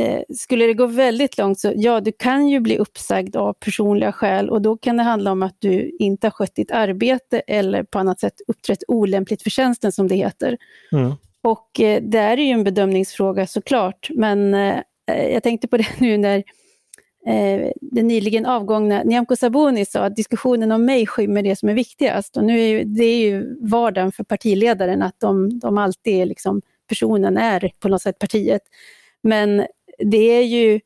[0.00, 4.12] Eh, skulle det gå väldigt långt så ja, du kan ju bli uppsagd av personliga
[4.12, 7.82] skäl och då kan det handla om att du inte har skött ditt arbete eller
[7.82, 10.56] på annat sätt uppträtt olämpligt för tjänsten som det heter.
[10.92, 11.12] Mm.
[11.42, 16.18] Och eh, det är ju en bedömningsfråga såklart, men eh, jag tänkte på det nu
[16.18, 16.38] när
[17.26, 21.74] eh, den nyligen avgångna Nyamko Sabuni sa att diskussionen om mig skymmer det som är
[21.74, 22.36] viktigast.
[22.36, 26.26] Och nu är ju, det är ju vardagen för partiledaren att de, de alltid är
[26.26, 28.62] liksom, personen är på något sätt partiet.
[29.22, 29.66] Men
[30.04, 30.80] det är ju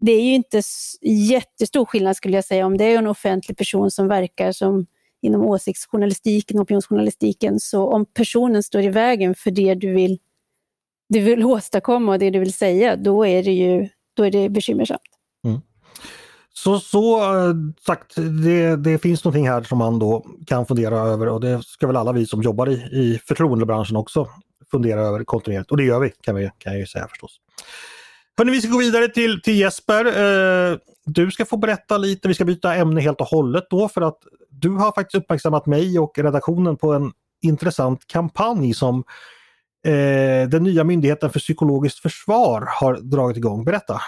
[0.00, 0.62] det är ju inte
[1.02, 4.86] jättestor skillnad skulle jag säga om det är en offentlig person som verkar som
[5.20, 10.18] inom åsiktsjournalistiken, opinionsjournalistiken, så om personen står i vägen för det du vill,
[11.08, 14.48] du vill åstadkomma och det du vill säga, då är det ju då är det
[14.48, 15.00] bekymmersamt.
[15.44, 15.60] Mm.
[16.54, 17.54] Så, så eh,
[17.86, 21.86] sagt, det, det finns någonting här som man då kan fundera över och det ska
[21.86, 24.28] väl alla vi som jobbar i, i förtroendebranschen också
[24.70, 27.40] fundera över kontinuerligt och det gör vi kan, vi, kan jag ju säga förstås.
[28.38, 30.04] Hörrni, vi ska gå vidare till, till Jesper.
[30.04, 34.00] Eh, du ska få berätta lite, vi ska byta ämne helt och hållet då för
[34.00, 34.18] att
[34.50, 39.04] du har faktiskt uppmärksammat mig och redaktionen på en intressant kampanj som
[39.86, 43.64] eh, den nya Myndigheten för psykologiskt försvar har dragit igång.
[43.64, 44.00] Berätta!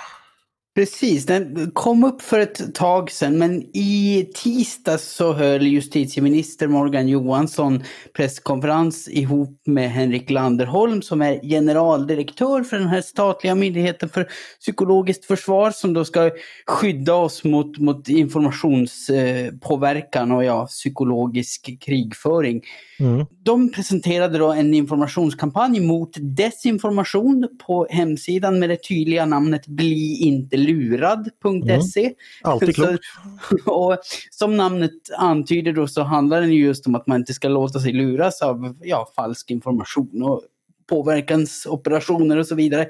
[0.75, 7.09] Precis, den kom upp för ett tag sedan men i tisdags så höll justitieminister Morgan
[7.09, 7.83] Johansson
[8.13, 14.29] presskonferens ihop med Henrik Landerholm som är generaldirektör för den här statliga myndigheten för
[14.61, 16.31] psykologiskt försvar som då ska
[16.67, 22.63] skydda oss mot, mot informationspåverkan och ja, psykologisk krigföring.
[23.01, 23.27] Mm.
[23.43, 30.57] De presenterade då en informationskampanj mot desinformation på hemsidan med det tydliga namnet Bli inte
[30.57, 32.01] lurad.se.
[32.01, 32.15] Mm.
[32.43, 33.05] Alltid klokt.
[33.67, 33.99] och
[34.31, 37.93] som namnet antyder då så handlar den just om att man inte ska låta sig
[37.93, 40.43] luras av ja, falsk information och
[40.87, 42.89] påverkansoperationer och så vidare.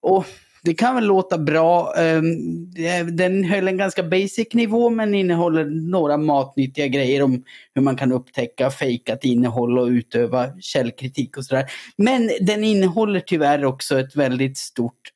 [0.00, 0.26] Och
[0.64, 1.94] det kan väl låta bra.
[1.96, 2.70] Ehm,
[3.16, 8.12] den höll en ganska basic nivå men innehåller några matnyttiga grejer om hur man kan
[8.12, 11.66] upptäcka fejkat innehåll och utöva källkritik och sådär.
[11.96, 15.12] Men den innehåller tyvärr också ett väldigt stort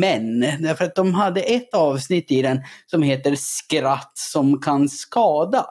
[0.00, 0.40] men.
[0.40, 5.66] Därför att de hade ett avsnitt i den som heter Skratt som kan skada.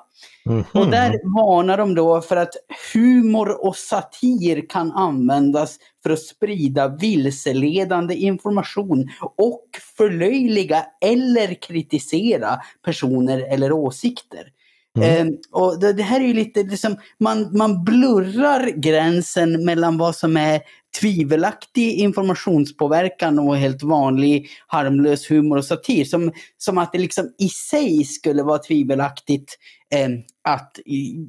[0.46, 0.80] Mm -hmm.
[0.80, 2.54] Och där varnar de då för att
[2.94, 9.66] humor och satir kan användas för att sprida vilseledande information och
[9.98, 14.48] förlöjliga eller kritisera personer eller åsikter.
[14.98, 15.28] Mm.
[15.28, 20.16] Eh, och det, det, här är ju lite, liksom, man, man blurrar gränsen mellan vad
[20.16, 20.62] som är
[21.00, 26.06] tvivelaktig informationspåverkan och helt vanlig harmlös humor och satir.
[26.06, 29.58] Som, som att det liksom i sig skulle vara tvivelaktigt
[29.94, 30.10] Eh,
[30.44, 30.80] att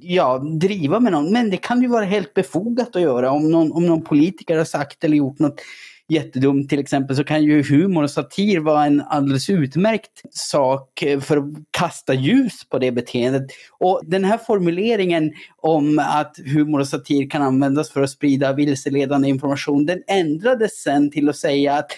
[0.01, 1.33] ja, driva med någon.
[1.33, 3.31] Men det kan ju vara helt befogat att göra.
[3.31, 5.61] Om någon, om någon politiker har sagt eller gjort något
[6.09, 11.37] jättedumt till exempel så kan ju humor och satir vara en alldeles utmärkt sak för
[11.37, 13.43] att kasta ljus på det beteendet.
[13.79, 19.29] Och den här formuleringen om att humor och satir kan användas för att sprida vilseledande
[19.29, 21.91] information, den ändrades sen till att säga att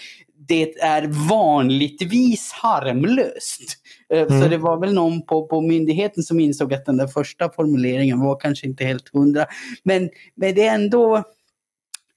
[0.47, 3.77] det är vanligtvis harmlöst.
[4.13, 4.41] Eh, mm.
[4.41, 8.19] Så det var väl någon på, på myndigheten som insåg att den där första formuleringen
[8.19, 9.45] var kanske inte helt hundra.
[9.83, 11.23] Men, men det är ändå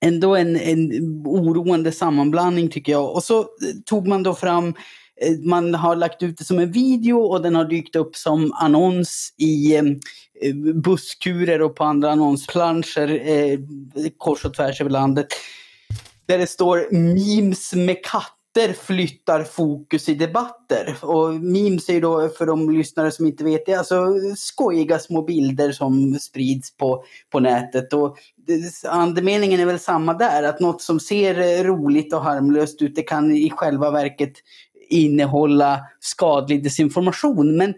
[0.01, 0.91] ändå en, en
[1.27, 3.15] oroande sammanblandning tycker jag.
[3.15, 3.47] Och så
[3.85, 4.69] tog man då fram
[5.21, 8.53] eh, man har lagt ut det som en video och den har dykt upp som
[8.53, 9.85] annons i eh,
[10.75, 13.59] busskurer och på andra annonsplanscher eh,
[14.17, 15.27] kors och tvärs över landet.
[16.27, 18.38] Där det står memes med katt
[18.81, 20.97] flyttar fokus i debatter.
[21.03, 24.07] Och memes är ju då, för de lyssnare som inte vet det, alltså
[24.37, 27.93] skojiga små bilder som sprids på, på nätet.
[27.93, 28.19] Och
[28.85, 33.31] andemeningen är väl samma där, att något som ser roligt och harmlöst ut, det kan
[33.31, 34.33] i själva verket
[34.91, 37.57] innehålla skadlig desinformation.
[37.57, 37.75] Men,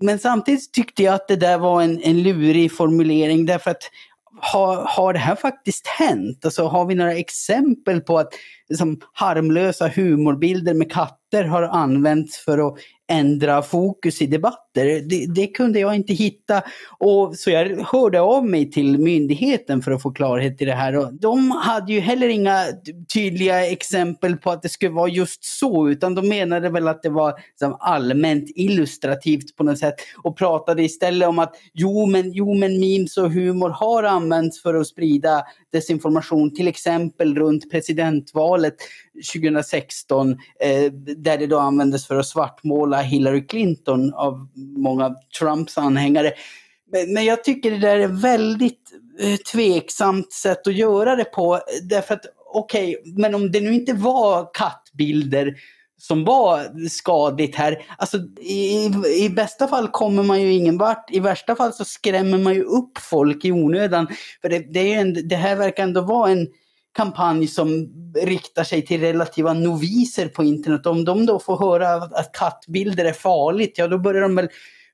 [0.00, 3.82] men samtidigt tyckte jag att det där var en, en lurig formulering därför att
[4.40, 6.44] har, har det här faktiskt hänt?
[6.44, 8.32] Alltså, har vi några exempel på att
[8.68, 14.84] liksom, harmlösa humorbilder med katter har använts för att ändra fokus i debatter.
[15.08, 16.62] Det, det, kunde jag inte hitta.
[16.98, 20.96] Och, så jag hörde av mig till myndigheten för att få klarhet i det här.
[20.96, 22.64] Och de hade ju heller inga
[23.14, 27.08] tydliga exempel på att det skulle vara just så, utan de menade väl att det
[27.08, 29.94] var liksom, allmänt illustrativt på något sätt.
[30.22, 34.74] Och pratade istället om att jo men, jo, men memes och humor har använts för
[34.74, 38.63] att sprida desinformation, till exempel runt presidentvalet
[39.32, 46.32] 2016, eh, där det då användes för att svartmåla Hillary Clinton av många Trumps anhängare.
[46.92, 51.60] Men, men jag tycker det där är väldigt eh, tveksamt sätt att göra det på,
[51.82, 52.24] därför att
[52.54, 55.54] okej, okay, men om det nu inte var kattbilder
[56.06, 57.82] som var skadligt här.
[57.98, 61.10] Alltså, i, I bästa fall kommer man ju ingen vart.
[61.10, 64.06] I värsta fall så skrämmer man ju upp folk i onödan.
[64.42, 66.48] För det, det, är en, det här verkar ändå vara en
[66.94, 67.88] kampanj som
[68.22, 70.86] riktar sig till relativa noviser på internet.
[70.86, 74.48] Om de då får höra att kattbilder är farligt, ja då börjar de väl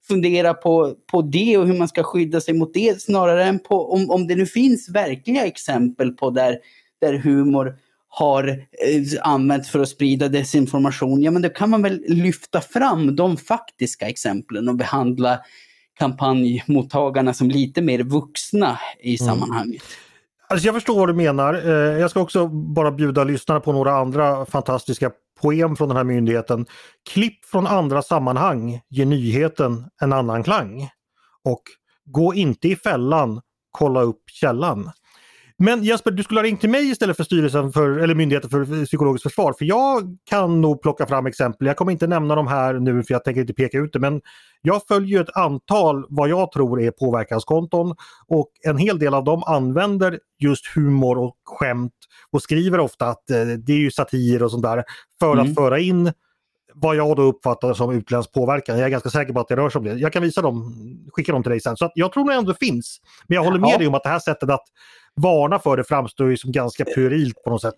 [0.09, 3.93] fundera på, på det och hur man ska skydda sig mot det snarare än på
[3.93, 6.59] om, om det nu finns verkliga exempel på där,
[7.01, 7.77] där humor
[8.09, 13.17] har eh, använts för att sprida desinformation, ja men då kan man väl lyfta fram
[13.17, 15.41] de faktiska exemplen och behandla
[15.99, 19.29] kampanjmottagarna som lite mer vuxna i mm.
[19.29, 19.83] sammanhanget.
[20.51, 21.55] Alltså jag förstår vad du menar.
[21.55, 25.11] Eh, jag ska också bara bjuda lyssnarna på några andra fantastiska
[25.41, 26.67] poem från den här myndigheten.
[27.11, 30.89] Klipp från andra sammanhang ger nyheten en annan klang.
[31.45, 31.63] Och
[32.05, 34.91] gå inte i fällan, kolla upp källan.
[35.63, 38.85] Men Jesper, du skulle ha ringt till mig istället för styrelsen för, eller Myndigheten för
[38.87, 39.55] psykologiskt försvar.
[39.59, 41.67] För jag kan nog plocka fram exempel.
[41.67, 43.99] Jag kommer inte nämna dem här nu för jag tänker inte peka ut det.
[43.99, 44.21] Men
[44.63, 47.95] jag följer ett antal vad jag tror är påverkanskonton
[48.27, 51.93] och en hel del av dem använder just humor och skämt
[52.31, 54.85] och skriver ofta att eh, det är ju satir och sånt där
[55.21, 55.47] för mm.
[55.47, 56.13] att föra in
[56.75, 58.79] vad jag då uppfattar som utländsk påverkan.
[58.79, 59.95] Jag är ganska säker på att det rör sig om det.
[59.95, 60.75] Jag kan visa dem,
[61.13, 61.77] skicka dem till dig sen.
[61.77, 63.01] Så jag tror nog ändå finns.
[63.27, 63.79] Men jag håller med ja.
[63.79, 64.65] dig om att det här sättet att
[65.17, 67.75] varna för det framstår ju som ganska purilt på något sätt.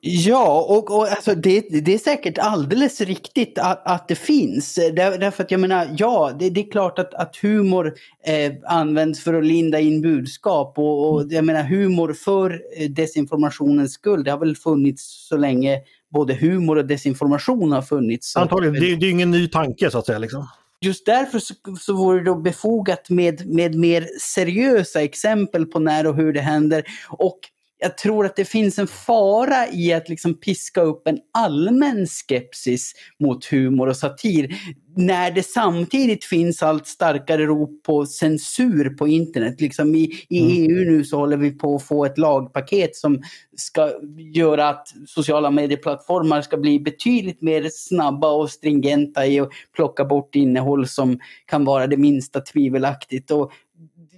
[0.00, 4.74] Ja, och, och alltså det, det är säkert alldeles riktigt att, att det finns.
[4.74, 7.94] Där, därför att jag menar, ja, det, det är klart att, att humor
[8.26, 14.24] eh, används för att linda in budskap och, och jag menar humor för desinformationens skull,
[14.24, 15.80] det har väl funnits så länge
[16.10, 18.36] både humor och desinformation har funnits.
[18.36, 20.18] Antagligen, det, det är ju ingen ny tanke så att säga.
[20.18, 20.48] Liksom.
[20.80, 26.06] Just därför så, så vore det då befogat med, med mer seriösa exempel på när
[26.06, 26.84] och hur det händer.
[27.08, 27.38] Och
[27.78, 32.92] jag tror att det finns en fara i att liksom piska upp en allmän skepsis
[33.20, 34.56] mot humor och satir
[34.96, 39.60] när det samtidigt finns allt starkare rop på censur på internet.
[39.60, 40.52] Liksom i, i mm.
[40.52, 43.22] EU nu så håller vi på att få ett lagpaket som
[43.56, 43.92] ska
[44.34, 50.34] göra att sociala medieplattformar ska bli betydligt mer snabba och stringenta i att plocka bort
[50.34, 53.30] innehåll som kan vara det minsta tvivelaktigt.
[53.30, 53.52] Och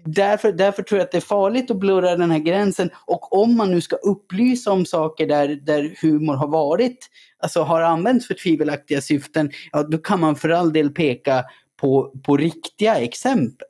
[0.04, 2.90] därför, därför tror jag att det är farligt att blurra den här gränsen.
[3.06, 7.10] Och om man nu ska upplysa om saker där, där humor har varit,
[7.42, 11.44] alltså har använts för tvivelaktiga syften, ja då kan man för all del peka
[11.80, 13.68] på, på riktiga exempel.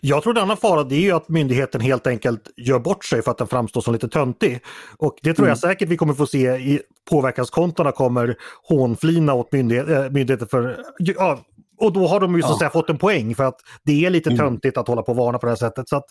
[0.00, 3.22] Jag tror en annan fara det är ju att myndigheten helt enkelt gör bort sig
[3.22, 4.60] för att den framstår som lite töntig.
[4.96, 5.56] Och det tror jag mm.
[5.56, 6.80] säkert vi kommer få se i
[7.10, 11.40] påverkanskontona kommer hånflina åt myndighet, äh, myndigheter för ja,
[11.80, 14.10] och då har de ju så att säga fått en poäng för att det är
[14.10, 14.38] lite mm.
[14.38, 15.88] töntigt att hålla på och varna på det här sättet.
[15.88, 16.04] Så att...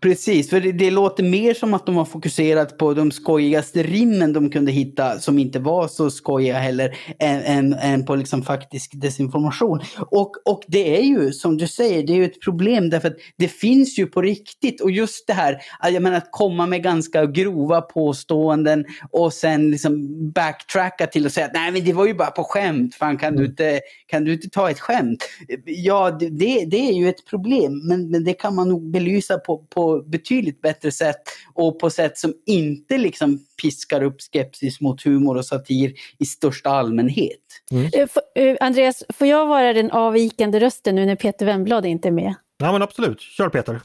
[0.00, 4.32] Precis, för det, det, låter mer som att de har fokuserat på de skojigaste rimmen
[4.32, 8.90] de kunde hitta som inte var så skojiga heller än, än, än på liksom faktisk
[8.94, 9.80] desinformation.
[10.10, 13.16] Och, och det är ju som du säger, det är ju ett problem därför att
[13.38, 17.26] det finns ju på riktigt och just det här, jag menar att komma med ganska
[17.26, 22.14] grova påståenden och sen liksom backtracka till att säga att nej men det var ju
[22.14, 23.40] bara på skämt, fan kan, mm.
[23.40, 25.03] du, inte, kan du inte ta ett skämt?
[25.04, 25.24] Skämt.
[25.64, 29.58] Ja, det, det är ju ett problem, men, men det kan man nog belysa på,
[29.58, 31.22] på betydligt bättre sätt
[31.54, 36.70] och på sätt som inte liksom piskar upp skepsis mot humor och satir i största
[36.70, 37.40] allmänhet.
[37.70, 38.08] Mm.
[38.38, 42.34] Uh, Andreas, får jag vara den avvikande rösten nu när Peter Wemblad inte är med?
[42.58, 43.80] Ja men absolut, kör Peter.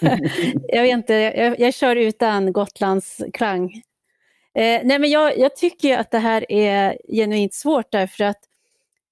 [0.68, 3.82] jag vet inte, jag, jag kör utan Gotlands klang.
[4.54, 8.40] Eh, nej men jag, jag, tycker att det här är genuint svårt därför att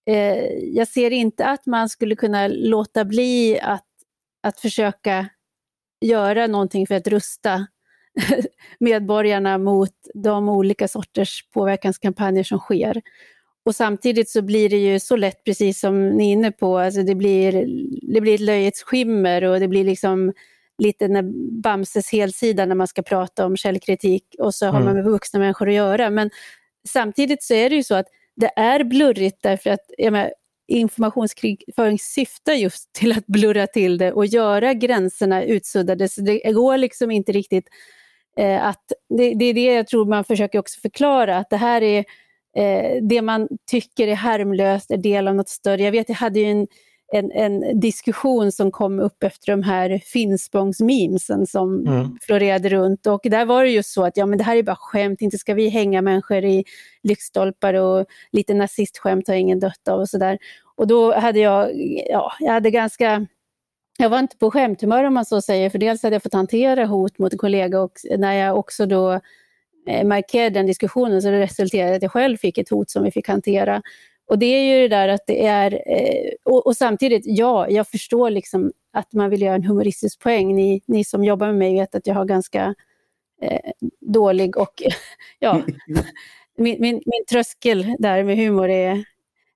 [0.06, 3.86] eh, jag ser inte att man skulle kunna låta bli att,
[4.42, 5.28] att försöka
[6.00, 7.66] göra någonting för att rusta
[8.80, 13.02] medborgarna mot de olika sorters påverkanskampanjer som sker.
[13.64, 17.02] Och samtidigt så blir det ju så lätt, precis som ni är inne på, alltså
[17.02, 17.66] det, blir,
[18.14, 20.32] det blir ett löjets skimmer och det blir liksom
[20.78, 21.22] lite när
[21.62, 24.74] Bamses helsida när man ska prata om källkritik och så mm.
[24.74, 26.10] har man med vuxna människor att göra.
[26.10, 26.30] Men
[26.88, 28.06] samtidigt så är det ju så att
[28.40, 30.32] det är blurrigt därför att menar,
[30.68, 36.08] informationskrigföring syftar just till att blurra till det och göra gränserna utsuddade.
[36.08, 37.68] Så det går liksom inte riktigt
[38.36, 38.92] eh, att...
[39.08, 42.04] Det, det, är det jag tror man försöker också förklara, att det här är
[42.56, 45.82] eh, det man tycker är harmlöst är del av något större.
[45.82, 46.66] Jag vet, jag hade ju en
[47.12, 52.18] en, en diskussion som kom upp efter de här Finspångs-memesen som mm.
[52.22, 53.06] florerade runt.
[53.06, 55.38] Och där var det just så att ja, men det här är bara skämt, inte
[55.38, 56.64] ska vi hänga människor i
[57.02, 60.38] lyktstolpar och lite nazistskämt har ingen dött av och sådär.
[60.76, 61.70] Och då hade jag,
[62.10, 63.26] ja, jag hade ganska
[63.98, 66.86] jag var inte på skämthumör om man så säger, för dels hade jag fått hantera
[66.86, 69.20] hot mot en kollega och när jag också då
[69.88, 73.02] eh, markerade den diskussionen så det resulterade i att jag själv fick ett hot som
[73.02, 73.82] vi fick hantera.
[74.30, 77.88] Och det är ju det där att det är, eh, och, och, samtidigt, ja, jag
[77.88, 80.56] förstår liksom att man vill göra en humoristisk poäng.
[80.56, 82.74] Ni, ni som jobbar med mig vet att jag har ganska
[83.42, 83.70] eh,
[84.00, 84.82] dålig och,
[85.38, 85.62] ja,
[86.58, 89.04] min, min, min tröskel där med humor är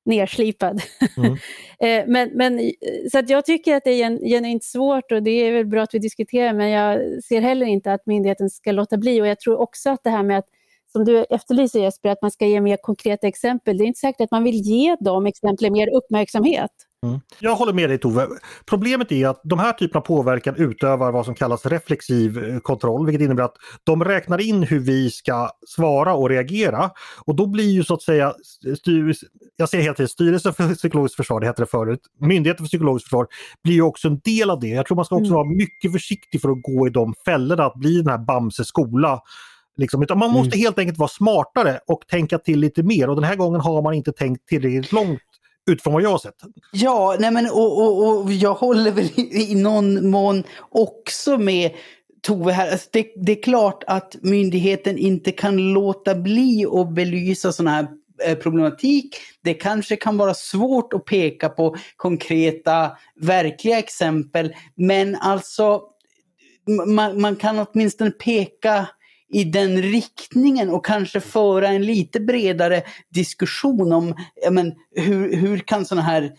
[0.04, 0.82] nerslipad.
[1.16, 1.36] Mm.
[1.78, 2.72] Eh, men, men,
[3.12, 5.94] så att jag tycker att det är genuint svårt och det är väl bra att
[5.94, 9.60] vi diskuterar, men jag ser heller inte att myndigheten ska låta bli och jag tror
[9.60, 10.48] också att det här med att
[10.96, 13.78] som du efterlyser Jesper, att man ska ge mer konkreta exempel.
[13.78, 16.70] Det är inte säkert att man vill ge de exemplen mer uppmärksamhet.
[17.06, 17.20] Mm.
[17.38, 18.26] Jag håller med dig Tove.
[18.66, 23.06] Problemet är att de här typerna av påverkan utövar vad som kallas reflexiv eh, kontroll,
[23.06, 26.90] vilket innebär att de räknar in hur vi ska svara och reagera.
[27.24, 28.34] Och då blir ju så att säga,
[28.78, 29.14] styr,
[29.56, 33.08] jag säger helt enkelt Styrelsen för psykologiskt försvar, det hette det förut, Myndigheten för psykologiskt
[33.08, 33.26] försvar
[33.64, 34.68] blir ju också en del av det.
[34.68, 35.34] Jag tror man ska också mm.
[35.34, 39.20] vara mycket försiktig för att gå i de fällorna, att bli den här Bamse skola
[39.76, 40.64] Liksom, utan man måste mm.
[40.64, 43.94] helt enkelt vara smartare och tänka till lite mer och den här gången har man
[43.94, 45.20] inte tänkt tillräckligt långt
[45.70, 46.34] utifrån vad jag har sett.
[46.72, 51.70] Ja, nej men, och, och, och jag håller väl i, i någon mån också med
[52.22, 52.72] Tove här.
[52.72, 57.88] Alltså det, det, är klart att myndigheten inte kan låta bli att belysa sådana här
[58.24, 59.16] eh, problematik.
[59.42, 64.54] Det kanske kan vara svårt att peka på konkreta, verkliga exempel.
[64.74, 65.82] Men alltså,
[66.86, 68.88] man, man kan åtminstone peka
[69.34, 72.82] i den riktningen och kanske föra en lite bredare
[73.14, 74.14] diskussion om
[74.50, 76.32] men, hur, hur kan sådana här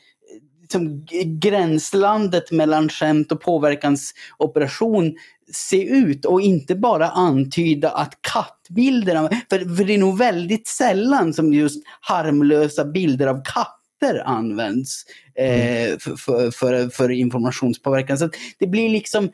[0.62, 5.16] liksom, gränslandet mellan skämt och påverkansoperation
[5.54, 11.34] se ut och inte bara antyda att kattbilderna, för, för det är nog väldigt sällan
[11.34, 18.18] som just harmlösa bilder av katter används eh, för, för, för, för informationspåverkan.
[18.18, 18.30] Så
[18.60, 19.30] det blir liksom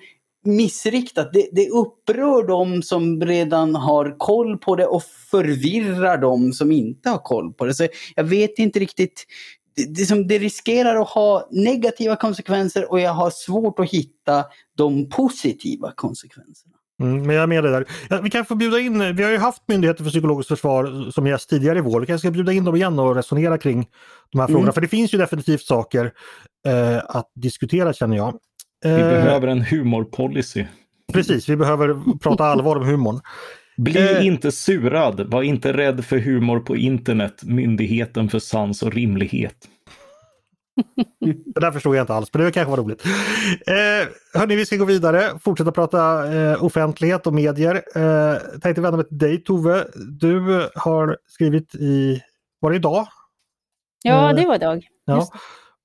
[0.45, 1.33] missriktat.
[1.33, 7.09] Det, det upprör de som redan har koll på det och förvirrar de som inte
[7.09, 7.73] har koll på det.
[7.73, 9.25] Så jag vet inte riktigt.
[9.87, 14.45] Det, som, det riskerar att ha negativa konsekvenser och jag har svårt att hitta
[14.77, 16.75] de positiva konsekvenserna.
[17.01, 17.85] Mm, men jag är med dig där.
[18.09, 21.27] Ja, vi kan få bjuda in, vi har ju haft Myndigheten för psykologiskt försvar som
[21.27, 21.99] gäst tidigare i vår.
[21.99, 23.87] Vi kanske ska bjuda in dem igen och resonera kring
[24.31, 24.63] de här frågorna.
[24.63, 24.73] Mm.
[24.73, 26.11] För det finns ju definitivt saker
[26.67, 28.33] eh, att diskutera känner jag.
[28.83, 30.65] Vi eh, behöver en humorpolicy.
[31.13, 33.19] Precis, vi behöver prata allvar om humorn.
[33.77, 38.93] Bli eh, inte surad, var inte rädd för humor på internet, Myndigheten för sans och
[38.93, 39.55] rimlighet.
[41.53, 43.05] det där förstår jag inte alls, men det kanske var roligt.
[43.67, 47.75] Eh, hörni, vi ska gå vidare, fortsätta prata eh, offentlighet och medier.
[47.95, 49.85] Eh, tänkte vända mig till dig Tove.
[50.19, 52.21] Du har skrivit i,
[52.59, 53.07] var det idag?
[54.03, 54.87] Ja, eh, det var idag.
[55.05, 55.27] Ja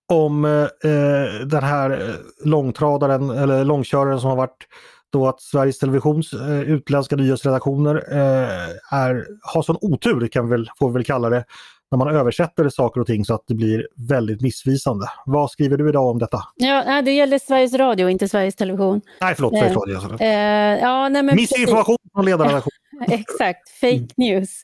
[0.09, 4.67] om eh, den här eh, långtradaren eller långköraren som har varit
[5.13, 10.71] då att Sveriges Televisions eh, utländska nyhetsredaktioner eh, är, har sån otur kan vi väl,
[10.79, 11.45] får vi väl kalla det,
[11.91, 15.07] när man översätter saker och ting så att det blir väldigt missvisande.
[15.27, 16.43] Vad skriver du idag om detta?
[16.57, 19.01] Ja, det gäller Sveriges Radio, inte Sveriges Television.
[19.21, 19.97] Nej, förlåt, Sveriges Radio.
[19.97, 20.25] Alltså.
[20.25, 22.77] Eh, ja, nej, men Missinformation från ledarredaktionen.
[23.09, 24.63] Exakt, fake news.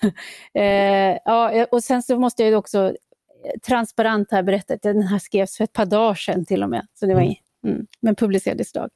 [0.54, 2.92] eh, ja, och sen så måste jag också
[3.66, 6.86] transparent här berättat, den här skrevs för ett par dagar sedan till och med.
[6.94, 7.34] Så det var mm.
[7.64, 8.90] Mm, men publicerades idag.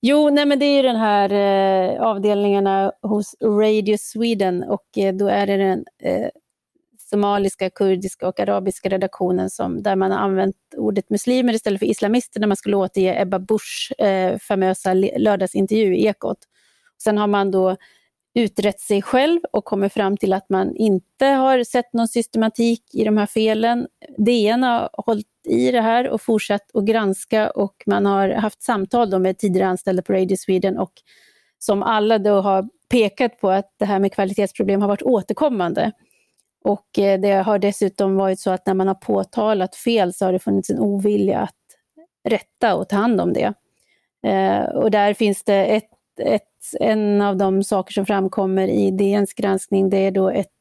[0.00, 5.14] Jo, nej men det är ju den här eh, avdelningarna hos Radio Sweden och eh,
[5.14, 6.28] då är det den eh,
[7.10, 12.40] somaliska, kurdiska och arabiska redaktionen som, där man har använt ordet muslimer istället för islamister
[12.40, 16.38] när man skulle återge Ebba Buschs eh, famösa lördagsintervju i Ekot.
[17.02, 17.76] Sen har man då
[18.34, 23.04] utrett sig själv och kommit fram till att man inte har sett någon systematik i
[23.04, 23.86] de här felen.
[24.18, 29.18] DN har hållit i det här och fortsatt att granska och man har haft samtal
[29.18, 30.92] med tidigare anställda på Radio Sweden och
[31.58, 35.92] som alla då har pekat på att det här med kvalitetsproblem har varit återkommande.
[36.64, 40.32] Och eh, det har dessutom varit så att när man har påtalat fel så har
[40.32, 41.54] det funnits en ovilja att
[42.28, 43.54] rätta och ta hand om det.
[44.26, 45.88] Eh, och där finns det ett,
[46.20, 46.46] ett
[46.80, 50.60] en av de saker som framkommer i DNs granskning, det är då ett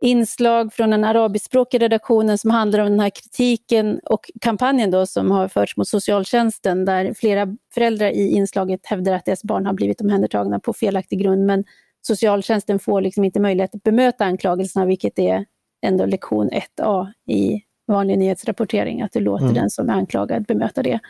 [0.00, 5.30] inslag från den arabiskspråkiga redaktionen som handlar om den här kritiken och kampanjen då som
[5.30, 10.00] har förts mot socialtjänsten där flera föräldrar i inslaget hävdar att deras barn har blivit
[10.00, 11.64] omhändertagna på felaktig grund men
[12.02, 15.44] socialtjänsten får liksom inte möjlighet att bemöta anklagelserna vilket är
[15.86, 19.54] ändå lektion 1A i vanlig nyhetsrapportering, att du låter mm.
[19.54, 21.00] den som är anklagad bemöta det.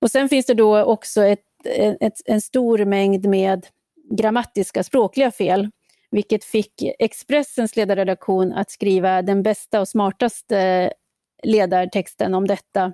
[0.00, 1.44] Och sen finns det då också ett
[2.00, 3.66] ett, en stor mängd med
[4.10, 5.70] grammatiska, språkliga fel,
[6.10, 10.90] vilket fick Expressens ledarredaktion att skriva den bästa och smartaste eh,
[11.42, 12.92] ledartexten om detta.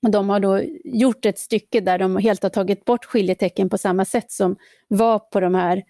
[0.00, 4.04] De har då gjort ett stycke där de helt har tagit bort skiljetecken på samma
[4.04, 4.56] sätt som
[4.88, 5.82] var på de här,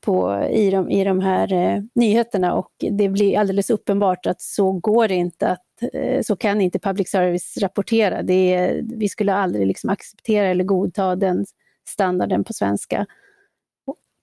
[0.00, 4.72] på, i, de, i de här eh, nyheterna och det blir alldeles uppenbart att så
[4.72, 8.22] går det inte att Eh, så kan inte public service rapportera.
[8.22, 11.46] Det är, vi skulle aldrig liksom acceptera eller godta den
[11.88, 13.06] standarden på svenska.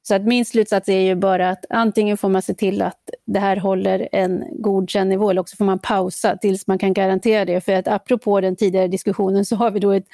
[0.01, 3.39] Så att min slutsats är ju bara att antingen får man se till att det
[3.39, 7.61] här håller en godkänd nivå eller också får man pausa tills man kan garantera det.
[7.61, 10.05] För att apropå den tidigare diskussionen så har vi då ett,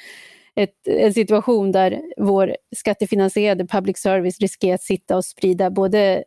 [0.55, 6.23] ett, en situation där vår skattefinansierade public service riskerar att sitta och sprida både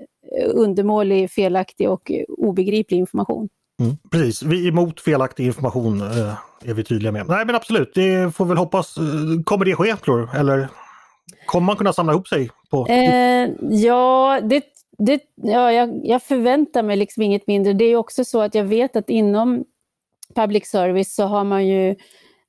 [0.52, 3.48] undermålig, felaktig och obegriplig information.
[3.80, 7.28] Mm, precis, vi är emot felaktig information eh, är vi tydliga med.
[7.28, 8.96] Nej men absolut, det får väl hoppas.
[8.96, 10.38] Eh, kommer det ske tror du?
[10.38, 10.68] Eller
[11.46, 12.50] kommer man kunna samla ihop sig?
[12.70, 12.86] på?
[12.86, 14.64] Eh, ja, det,
[14.98, 17.72] det, ja jag, jag, förväntar mig liksom inget mindre.
[17.72, 19.64] Det är också så att jag vet att inom
[20.34, 21.96] public service så har man ju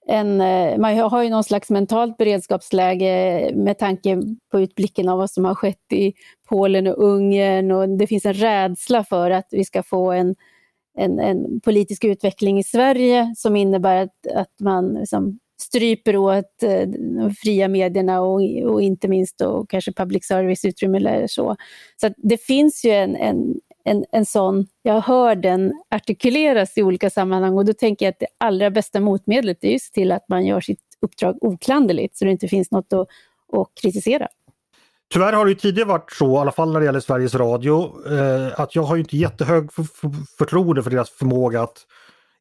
[0.07, 4.21] en, eh, man har ju någon slags mentalt beredskapsläge med tanke
[4.51, 6.13] på utblicken av vad som har skett i
[6.49, 10.35] Polen och Ungern och det finns en rädsla för att vi ska få en
[10.99, 16.87] en, en politisk utveckling i Sverige som innebär att, att man liksom stryper åt eh,
[16.87, 21.55] de fria medierna och, och inte minst då kanske public service-utrymme eller så.
[22.01, 27.09] Så det finns ju en, en, en, en sån, jag hör den artikuleras i olika
[27.09, 30.29] sammanhang och då tänker jag att det allra bästa motmedlet är ju se till att
[30.29, 33.07] man gör sitt uppdrag oklanderligt så det inte finns något att,
[33.53, 34.27] att kritisera.
[35.13, 38.59] Tyvärr har det tidigare varit så, i alla fall när det gäller Sveriges Radio, eh,
[38.59, 39.69] att jag har inte jättehög
[40.37, 41.77] förtroende för deras förmåga att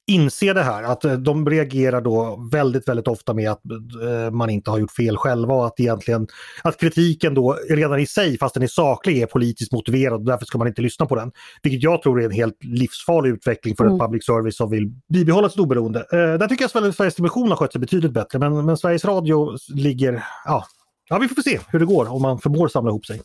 [0.07, 0.83] inse det här.
[0.83, 3.61] Att eh, de reagerar då väldigt, väldigt ofta med att
[4.03, 6.27] eh, man inte har gjort fel själva och att egentligen
[6.63, 10.47] att kritiken då redan i sig, fast den är saklig, är politiskt motiverad och därför
[10.47, 11.33] ska man inte lyssna på den.
[11.63, 13.97] Vilket jag tror är en helt livsfarlig utveckling för Mm.
[13.97, 16.01] ett public service som vill bibehålla sitt oberoende.
[16.01, 19.05] Eh, där tycker jag att Sveriges Television har skött sig betydligt bättre men, men Sveriges
[19.05, 20.65] Radio ligger, ja,
[21.09, 23.21] ja vi får se hur det går om man förmår samla ihop sig.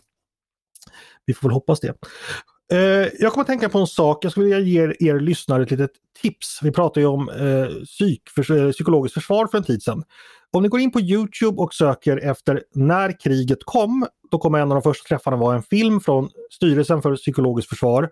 [1.26, 1.94] Vi får väl hoppas det.
[2.72, 5.64] Eh, jag kommer att tänka på en sak, jag skulle vilja ge er, er lyssnare
[5.64, 6.60] ett litet tips.
[6.62, 10.04] Vi pratade ju om eh, psyk, för, eh, psykologiskt försvar för en tid sedan.
[10.52, 14.72] Om ni går in på Youtube och söker efter När kriget kom, då kommer en
[14.72, 18.10] av de första träffarna vara en film från Styrelsen för psykologiskt försvar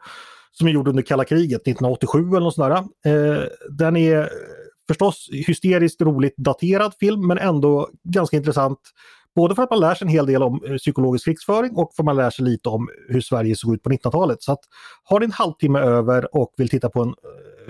[0.52, 3.12] som är gjord under kalla kriget 1987 eller något sånt där.
[3.12, 4.28] Eh, den är eh,
[4.88, 8.80] förstås hysteriskt roligt daterad film men ändå ganska intressant
[9.36, 12.04] Både för att man lär sig en hel del om eh, psykologisk krigsföring och för
[12.04, 14.44] att man lär sig lite om eh, hur Sverige såg ut på 1900-talet.
[14.44, 14.60] Så att
[15.04, 17.14] har ni en halvtimme över och vill titta på en eh,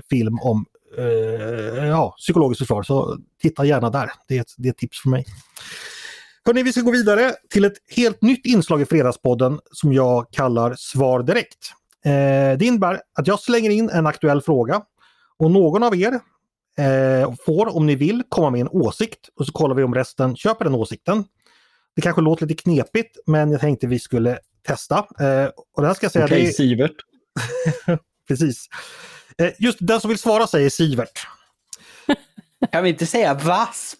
[0.09, 0.65] film om
[0.97, 4.11] eh, ja, psykologiskt försvar så titta gärna där.
[4.27, 5.25] Det är ett, det är ett tips för mig.
[6.45, 10.75] Hörrni, vi ska gå vidare till ett helt nytt inslag i Fredagspodden som jag kallar
[10.77, 11.71] Svar direkt.
[12.05, 14.81] Eh, det innebär att jag slänger in en aktuell fråga
[15.37, 16.19] och någon av er
[16.77, 20.35] eh, får, om ni vill, komma med en åsikt och så kollar vi om resten
[20.35, 21.23] köper den åsikten.
[21.95, 24.95] Det kanske låter lite knepigt men jag tänkte vi skulle testa.
[24.97, 26.95] Eh, och det här ska jag säga, Okej, det är, Sivert.
[28.27, 28.67] precis.
[29.37, 31.27] Eh, just den som vill svara säger Sivert.
[32.71, 33.99] Kan vi inte säga VASP?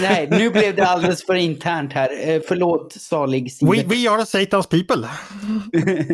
[0.00, 2.28] Nej, nu blev det alldeles för internt här.
[2.28, 3.86] Eh, förlåt, salig We, Sivert.
[3.86, 5.08] we are Satan's people.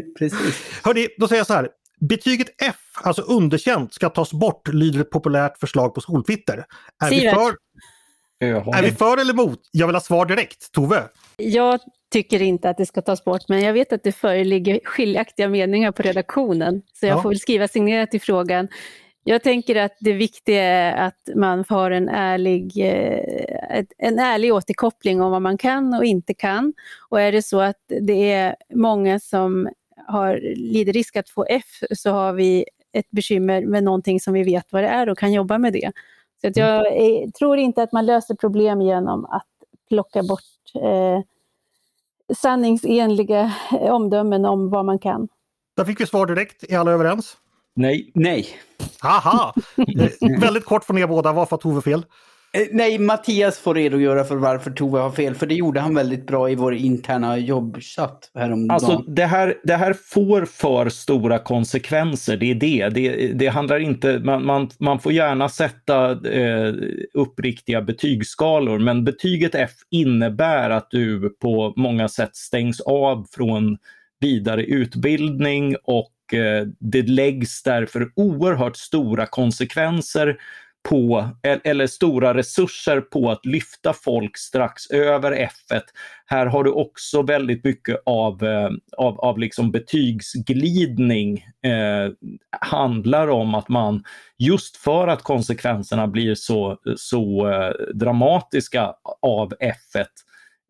[0.19, 0.63] Precis.
[0.83, 1.69] Hörni, då säger jag så här.
[2.09, 6.65] Betyget F, alltså underkänt, ska tas bort, lyder ett populärt förslag på skoltwitter.
[7.05, 7.35] Är vi, Sivert.
[7.35, 7.55] för,
[8.49, 8.79] Jaha.
[8.79, 9.61] är vi för eller emot?
[9.71, 10.73] Jag vill ha svar direkt.
[10.73, 11.03] Tove?
[11.37, 11.81] Jag
[12.13, 15.93] tycker inte att det ska tas bort, men jag vet att det föreligger skiljaktiga meningar
[15.93, 16.83] på redaktionen.
[16.93, 17.23] Så jag Ja.
[17.23, 18.69] får väl skriva signerat i frågan.
[19.27, 25.21] Jag tänker att det viktiga är att man får en ärlig, eh, en ärlig återkoppling
[25.23, 26.73] om vad man kan och inte kan.
[27.09, 29.69] Och är det så att det är många som
[30.07, 31.65] har, lider risk att få F
[31.97, 35.33] så har vi ett bekymmer med någonting som vi vet vad det är och kan
[35.33, 35.93] jobba med det.
[36.45, 39.47] Så att jag eh, tror inte att man löser problem genom att
[39.89, 40.41] plocka bort
[40.75, 41.21] eh,
[42.37, 45.29] sanningsenliga eh, omdömen om vad man kan.
[45.77, 46.65] Där fick vi svar direkt.
[46.69, 47.37] Är alla överens?
[47.75, 48.11] Nej.
[48.15, 48.49] Nej.
[49.01, 49.55] Haha!
[49.77, 51.33] Eh, väldigt kort från er båda.
[51.33, 52.05] Varför har Tove fel?
[52.55, 56.27] Eh, nej, Mattias får redogöra för varför Tove har fel, för det gjorde han väldigt
[56.27, 58.71] bra i vår interna jobbchatt häromdagen.
[58.71, 62.89] Alltså det här, det här får för stora konsekvenser, det är det.
[62.89, 66.75] Det, det handlar inte, man, man, man får gärna sätta eh,
[67.15, 73.79] uppriktiga betygsskalor men betyget F innebär att du på många sätt stängs av från
[74.21, 80.37] vidare utbildning och eh, det läggs därför oerhört stora konsekvenser
[80.89, 85.83] på, eller stora resurser på att lyfta folk strax över F1.
[86.27, 91.39] Här har du också väldigt mycket av, eh, av, av liksom betygsglidning.
[91.63, 92.13] Eh,
[92.61, 94.05] handlar om att man,
[94.39, 100.07] just för att konsekvenserna blir så, så eh, dramatiska av F1,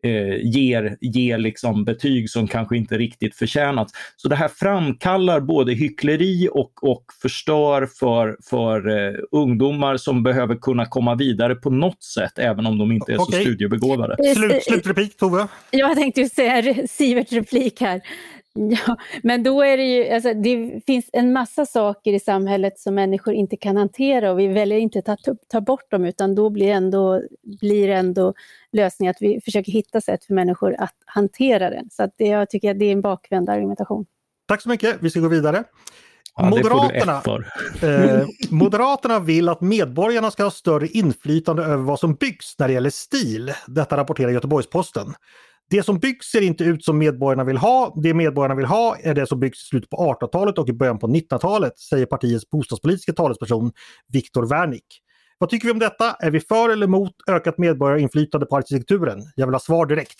[0.05, 3.93] eh, ger, ger liksom betyg som kanske inte riktigt förtjänats.
[4.15, 10.55] Så det här framkallar både hyckleri och, och förstör för, för eh, ungdomar som behöver
[10.55, 13.41] kunna komma vidare på något sätt, även om de inte är så Okej.
[13.41, 14.33] studiebegåvade.
[14.35, 15.47] Slut, slutreplik Tove?
[15.71, 18.01] Jag tänkte ju säga Siverts replik här.
[18.87, 22.95] Ja, men då är det ju, alltså, det finns en massa saker i samhället som
[22.95, 26.49] människor inte kan hantera och vi väljer inte att ta, ta bort dem utan då
[26.49, 27.21] blir ändå,
[27.61, 28.33] blir ändå
[28.71, 31.89] lösningen att vi försöker hitta sätt för människor att hantera den.
[31.91, 34.05] Så att det, jag tycker att det är en bakvänd argumentation.
[34.47, 34.97] Tack så mycket.
[35.01, 35.63] Vi ska gå vidare.
[36.35, 37.21] Ja, Moderaterna,
[37.81, 42.73] eh, Moderaterna vill att medborgarna ska ha större inflytande över vad som byggs när det
[42.73, 43.53] gäller stil.
[43.67, 45.13] Detta rapporterar Göteborgs-Posten.
[45.69, 47.93] Det som byggs ser inte ut som medborgarna vill ha.
[48.03, 50.99] Det medborgarna vill ha är det som byggs i slutet på 1800-talet och i början
[50.99, 53.71] på 1900-talet, säger partiets bostadspolitiska talesperson
[54.07, 55.01] Viktor Wernick.
[55.37, 56.13] Vad tycker vi om detta?
[56.19, 59.21] Är vi för eller emot ökat medborgarinflytande på arkitekturen?
[59.35, 60.19] Jag vill ha svar direkt.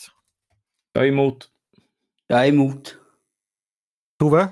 [0.94, 1.48] Jag är emot.
[2.28, 2.96] Jag är emot.
[4.20, 4.48] Tove?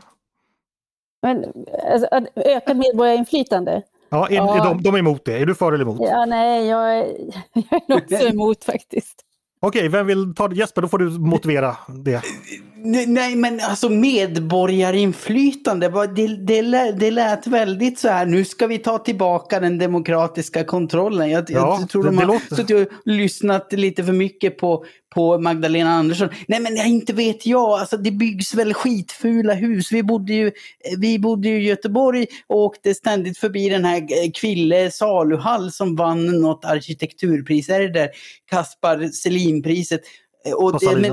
[1.22, 1.46] Men,
[1.92, 3.82] alltså, ökad medborgarinflytande?
[4.10, 4.58] Ja, är, Ja.
[4.58, 5.38] Är de, de är emot det.
[5.38, 6.00] Är du för eller emot?
[6.02, 7.06] Ja, nej, jag är,
[7.54, 9.26] jag är nog så emot faktiskt.
[9.66, 10.56] Okej, vem vill ta det?
[10.56, 12.22] Jesper, då får du motivera det.
[13.08, 18.98] Nej, men alltså medborgarinflytande, det, det, det lät väldigt så här, nu ska vi ta
[18.98, 21.30] tillbaka den demokratiska kontrollen.
[21.30, 22.82] Jag, ja, jag tror det, de har låter...
[22.82, 26.30] och lyssnat lite för mycket på, på Magdalena Andersson.
[26.48, 29.92] Nej, men inte vet jag, alltså det byggs väl skitfula hus.
[29.92, 30.52] Vi bodde ju,
[30.98, 36.42] vi bodde ju i Göteborg och åkte ständigt förbi den här Kville saluhall som vann
[36.42, 37.70] något arkitekturpris.
[37.70, 38.10] Är det där
[38.50, 40.02] Kaspar Selinpriset?
[40.46, 41.12] Eh, och det, men,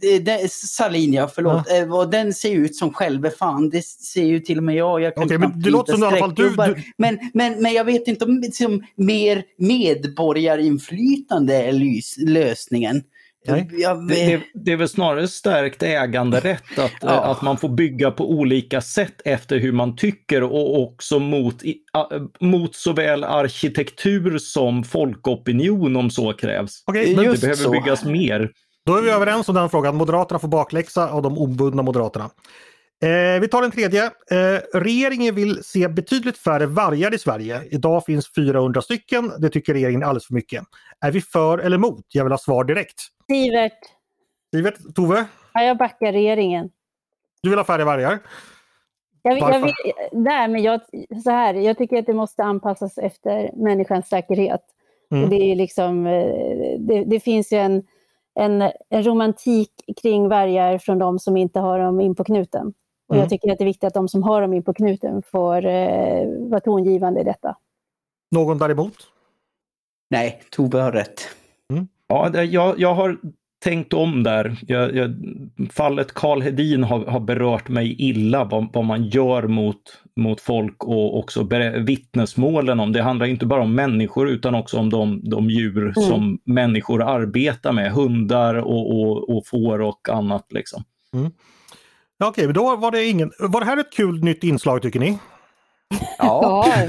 [0.00, 1.66] det, det, Salin, ja, förlåt.
[1.68, 1.76] Ja.
[1.76, 3.70] Eh, och den ser ut som själva fan.
[3.70, 5.00] Det ser ju till och med jag.
[5.00, 6.82] jag kan okay, men det låter som i alla fall du, du...
[6.96, 11.72] Men, men, men jag vet inte om liksom, mer medborgarinflytande är
[12.26, 13.02] lösningen.
[13.44, 13.68] Det,
[14.08, 17.08] det, det, är väl snarare stärkt äganderätt, att, ja.
[17.08, 21.62] att man får bygga på olika sätt efter hur man tycker och också mot,
[22.40, 26.82] mot såväl arkitektur som folkopinion om så krävs.
[26.86, 27.70] Okay, det behöver så.
[27.70, 28.50] byggas mer.
[28.86, 29.96] Då är vi överens om den frågan.
[29.96, 32.30] Moderaterna får bakläxa av de obundna Moderaterna.
[33.02, 34.04] Eh, vi tar den tredje.
[34.04, 37.62] Eh, regeringen vill se betydligt färre vargar i Sverige.
[37.70, 39.32] Idag finns 400 stycken.
[39.38, 40.64] Det tycker regeringen är alldeles för mycket.
[41.00, 42.04] Är vi för eller emot?
[42.08, 43.00] Jag vill ha svar direkt.
[43.30, 43.78] Sivert.
[44.54, 45.24] Sivert, Tove?
[45.54, 46.70] Ja, jag backar regeringen.
[47.42, 48.18] Du vill ha färre vargar?
[49.22, 49.74] Jag, jag vill,
[50.12, 50.80] nej, men jag,
[51.24, 54.62] så här, jag tycker att det måste anpassas efter människans säkerhet.
[55.12, 55.30] Mm.
[55.30, 57.82] det, är liksom, eh, det, det, finns ju en,
[58.34, 59.70] en, en romantik
[60.02, 62.74] kring vargar från de som inte har dem in på knuten.
[63.12, 63.22] Och mm.
[63.22, 65.66] Jag tycker att det är viktigt att de som har dem in på knuten får
[65.66, 67.56] eh, vara tongivande i detta.
[68.30, 68.96] Någon däremot?
[70.10, 71.20] Nej, Tove har rätt.
[71.70, 71.88] Mm.
[72.06, 73.16] Ja, jag, jag har
[73.64, 74.56] tänkt om där.
[74.66, 75.14] Jag, jag,
[75.72, 79.82] fallet Karl Hedin har, har berört mig illa vad, vad, man gör mot,
[80.16, 81.48] mot folk och också
[81.78, 82.92] vittnesmålen om.
[82.92, 85.94] Det handlar inte bara om människor utan också om de, de djur mm.
[85.94, 87.92] som människor arbetar med.
[87.92, 90.52] Hundar och, och, och får och annat.
[90.52, 90.84] Liksom.
[91.14, 91.30] Mm.
[92.28, 93.32] Okej, okay, då var det ingen...
[93.38, 95.18] Var det här ett kul nytt inslag tycker ni?
[96.18, 96.66] Ja.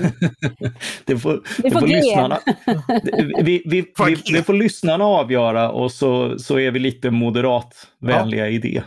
[1.05, 2.39] det får, det får, får lyssnarna,
[3.43, 8.51] vi, vi, vi, det får lyssnarna avgöra och så, så är vi lite moderatvänliga ja.
[8.51, 8.83] i det.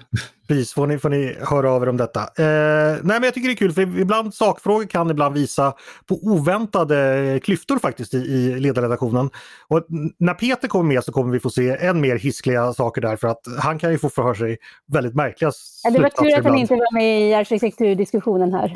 [0.49, 2.21] Precis, får ni, får ni höra av er om detta.
[2.21, 5.75] Eh, nej men jag tycker det är kul för ibland sakfrågor kan ibland visa
[6.07, 9.31] på oväntade klyftor faktiskt i, i ledarredaktionen.
[9.69, 9.87] Och
[10.19, 13.29] när Peter kommer med så kommer vi få se än mer hiskliga saker där för
[13.29, 14.59] att han kan ju få för sig
[14.93, 15.53] väldigt märkliga
[15.85, 18.73] ja, Det var tur att han inte var med i arkitekturdiskussionen här.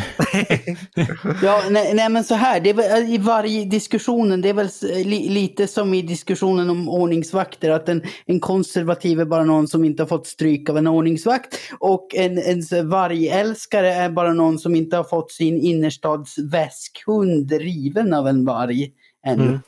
[1.43, 5.29] ja, nej, nej, men så här, det är, i varje diskussionen, det är väl li,
[5.29, 10.03] lite som i diskussionen om ordningsvakter, att en, en konservativ är bara någon som inte
[10.03, 14.96] har fått stryk av en ordningsvakt och en, en vargälskare är bara någon som inte
[14.96, 18.92] har fått sin innerstadsväskhund riven av en varg
[19.26, 19.46] ännu.
[19.46, 19.61] Mm.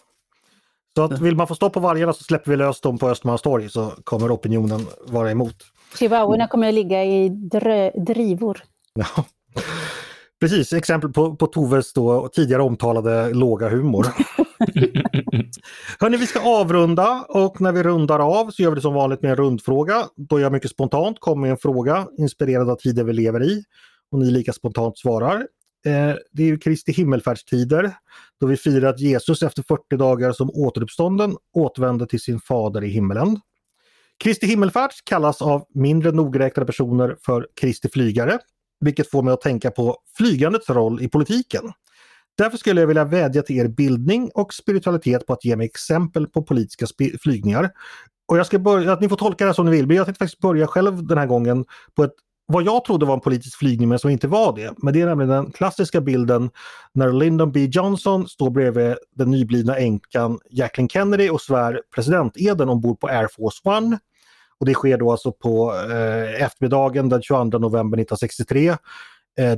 [0.97, 3.71] Så att vill man få stopp på vargarna så släpper vi lös dem på Östermalmstorg
[3.71, 5.57] så kommer opinionen vara emot.
[5.99, 8.63] Chihuahuorna kommer att ligga i drö, drivor.
[8.95, 9.25] Ja.
[10.41, 14.07] Precis, exempel på, på Toves då tidigare omtalade låga humor.
[16.01, 19.23] Hörni, vi ska avrunda och när vi rundar av så gör vi det som vanligt
[19.23, 20.09] med en rundfråga.
[20.17, 23.65] Då jag mycket spontant kommer med en fråga inspirerad av tiden vi lever i
[24.11, 25.37] och ni lika spontant svarar.
[25.87, 27.95] Eh, det är ju Kristi himmelfärdstider
[28.41, 32.89] då vi firar att Jesus efter 40 dagar som återuppstånden återvände till sin fader i
[32.89, 33.41] himmelen.
[34.25, 38.39] Kristi himmelfärd kallas av mindre nogräknade personer för Kristi flygare,
[38.81, 41.73] vilket får mig att tänka på flygandets roll i politiken.
[42.39, 46.27] Därför skulle jag vilja vädja till er bildning och spiritualitet på att ge mig exempel
[46.27, 46.87] på politiska
[47.23, 47.71] flygningar.
[48.29, 50.25] Och jag ska börja, att ni får tolka det som ni vill, men jag tänkte
[50.25, 51.65] faktiskt börja själv den här gången
[51.95, 52.13] på ett
[52.47, 54.75] vad jag trodde var en politisk flygning men som inte var det.
[54.77, 56.51] Men det är nämligen den klassiska bilden
[56.93, 63.01] när Lyndon B Johnson står bredvid den nyblivna änkan Jacqueline Kennedy och svär presidenteden ombord
[63.01, 63.99] på Air Force One.
[64.59, 68.69] Och det sker då alltså på eh, eftermiddagen den 22 november 1963.
[68.69, 68.77] Eh,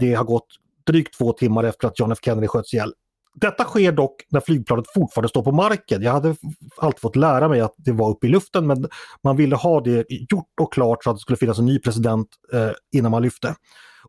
[0.01, 0.49] det har gått
[0.87, 2.93] drygt två timmar efter att John F Kennedy sköts ihjäl.
[3.35, 6.03] Detta sker dock när flygplanet fortfarande står på marken.
[6.03, 6.37] Jag hade
[6.76, 8.89] alltid fått lära mig att det var uppe i luften men
[9.24, 12.28] man ville ha det gjort och klart så att det skulle finnas en ny president
[12.53, 13.55] eh, innan man lyfte.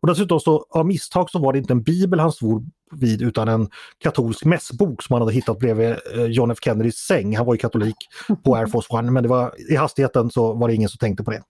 [0.00, 3.48] Och dessutom så av misstag så var det inte en bibel han svor vid utan
[3.48, 3.68] en
[3.98, 7.36] katolsk mässbok som han hade hittat bredvid eh, John F Kennedys säng.
[7.36, 7.96] Han var ju katolik
[8.44, 11.24] på Air Force One men det var, i hastigheten så var det ingen som tänkte
[11.24, 11.42] på det.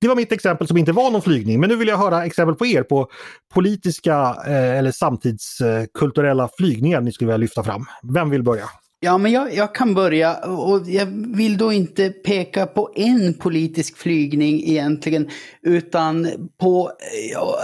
[0.00, 2.54] Det var mitt exempel som inte var någon flygning, men nu vill jag höra exempel
[2.54, 3.08] på er på
[3.54, 7.84] politiska eh, eller samtidskulturella flygningar ni skulle vilja lyfta fram.
[8.02, 8.64] Vem vill börja?
[9.02, 13.96] Ja, men jag, jag, kan börja och jag vill då inte peka på en politisk
[13.96, 15.28] flygning egentligen,
[15.62, 16.28] utan
[16.58, 16.92] på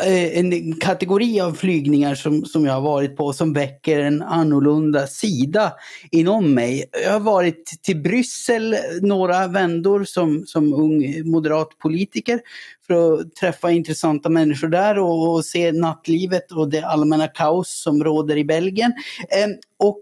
[0.07, 5.07] eh, en kategori av flygningar som, som jag har varit på som väcker en annorlunda
[5.07, 5.72] sida
[6.11, 6.84] inom mig.
[7.05, 12.41] Jag har varit till Bryssel några vändor som, som ung moderat politiker
[12.87, 18.05] för att träffa intressanta människor där och, och se nattlivet och det allmänna kaos som
[18.05, 18.93] råder i Belgien.
[19.30, 20.01] Eh, och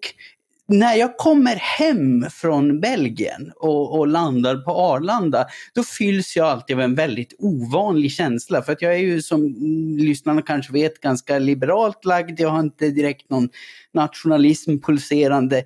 [0.69, 6.77] när jag kommer hem från Belgien och, och, landar på Arlanda, då fylls jag alltid
[6.77, 8.63] av en väldigt ovanlig känsla.
[8.63, 9.55] För att jag är ju som
[9.99, 12.41] lyssnarna kanske vet ganska liberalt lagd.
[12.41, 13.49] Jag har inte direkt någon
[13.95, 15.65] nationalism pulserande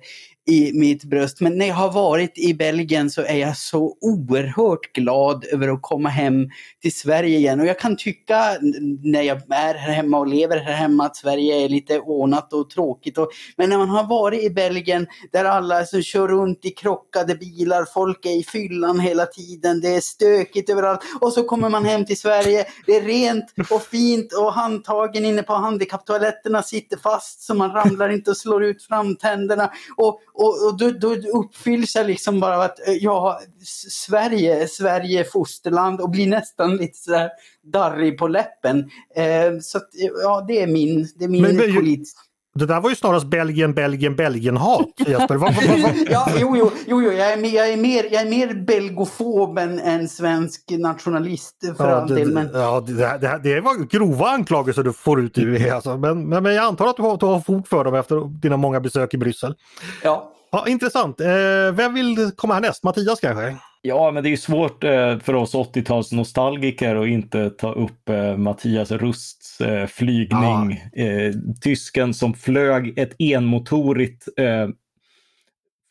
[0.49, 1.41] i mitt bröst.
[1.41, 5.81] Men när jag har varit i Belgien så är jag så oerhört glad över att
[5.81, 6.49] komma hem
[6.81, 7.59] till Sverige igen.
[7.59, 8.57] Och jag kan tycka
[9.03, 12.69] när jag är här hemma och lever här hemma att Sverige är lite ordnat och
[12.69, 13.17] tråkigt.
[13.17, 17.35] Och, men när man har varit i Belgien där alla som kör runt i krockade
[17.35, 21.01] bilar, folk är i fyllan hela tiden, det är stökigt överallt.
[21.21, 25.43] Och så kommer man hem till Sverige, det är rent och fint och handtagen inne
[25.43, 29.71] på handikapptoaletterna sitter fast så man ramlar inte och slår ut framtänderna.
[29.97, 33.41] Och, och, och då, då uppfylls jag liksom bara av att eh, ja,
[33.89, 37.29] Sverige, Sverige fosterland och blir nästan lite sådär
[37.63, 38.89] darrig på läppen.
[39.15, 39.89] Eh, så att,
[40.23, 42.19] ja, det är min, det är min men, men, politiska...
[42.59, 45.35] Det där var ju snarast Belgien, Belgien, Belgien-hat Jesper.
[45.35, 48.21] Va, va, va, ja, jo, jo, jo, jo jag, är mer, jag, är mer, jag
[48.21, 52.33] är mer belgofob än, än svensk nationalist för ja, all del.
[52.33, 52.49] Men...
[52.53, 55.97] Ja, det, det, det var grova anklagelser du får ut ur alltså.
[55.97, 58.57] men, men, men jag antar att du har, du har fog för dem efter dina
[58.57, 59.55] många besök i Bryssel.
[60.03, 60.31] Ja.
[60.51, 61.21] ja intressant.
[61.21, 61.27] Eh,
[61.73, 62.83] vem vill komma härnäst?
[62.83, 63.57] Mattias kanske?
[63.81, 68.91] Ja, men det är svårt eh, för oss 80-talsnostalgiker att inte ta upp eh, Mattias
[68.91, 70.81] Rusts eh, flygning.
[70.93, 71.03] Ja.
[71.03, 74.27] Eh, tysken som flög ett enmotorigt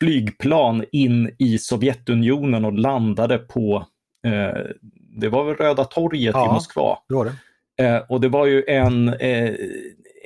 [0.00, 3.86] flygplan in i Sovjetunionen och landade på,
[5.20, 6.98] det var väl Röda torget ja, i Moskva.
[7.08, 7.32] Det
[7.84, 8.06] det.
[8.08, 9.14] och det var ju en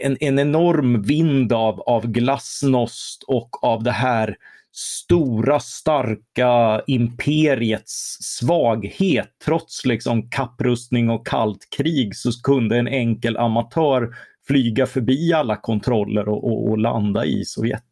[0.03, 4.37] en, en enorm vind av, av glasnost och av det här
[4.73, 9.29] stora starka imperiets svaghet.
[9.45, 14.15] Trots liksom kapprustning och kallt krig så kunde en enkel amatör
[14.47, 17.83] flyga förbi alla kontroller och, och, och landa i Sovjet.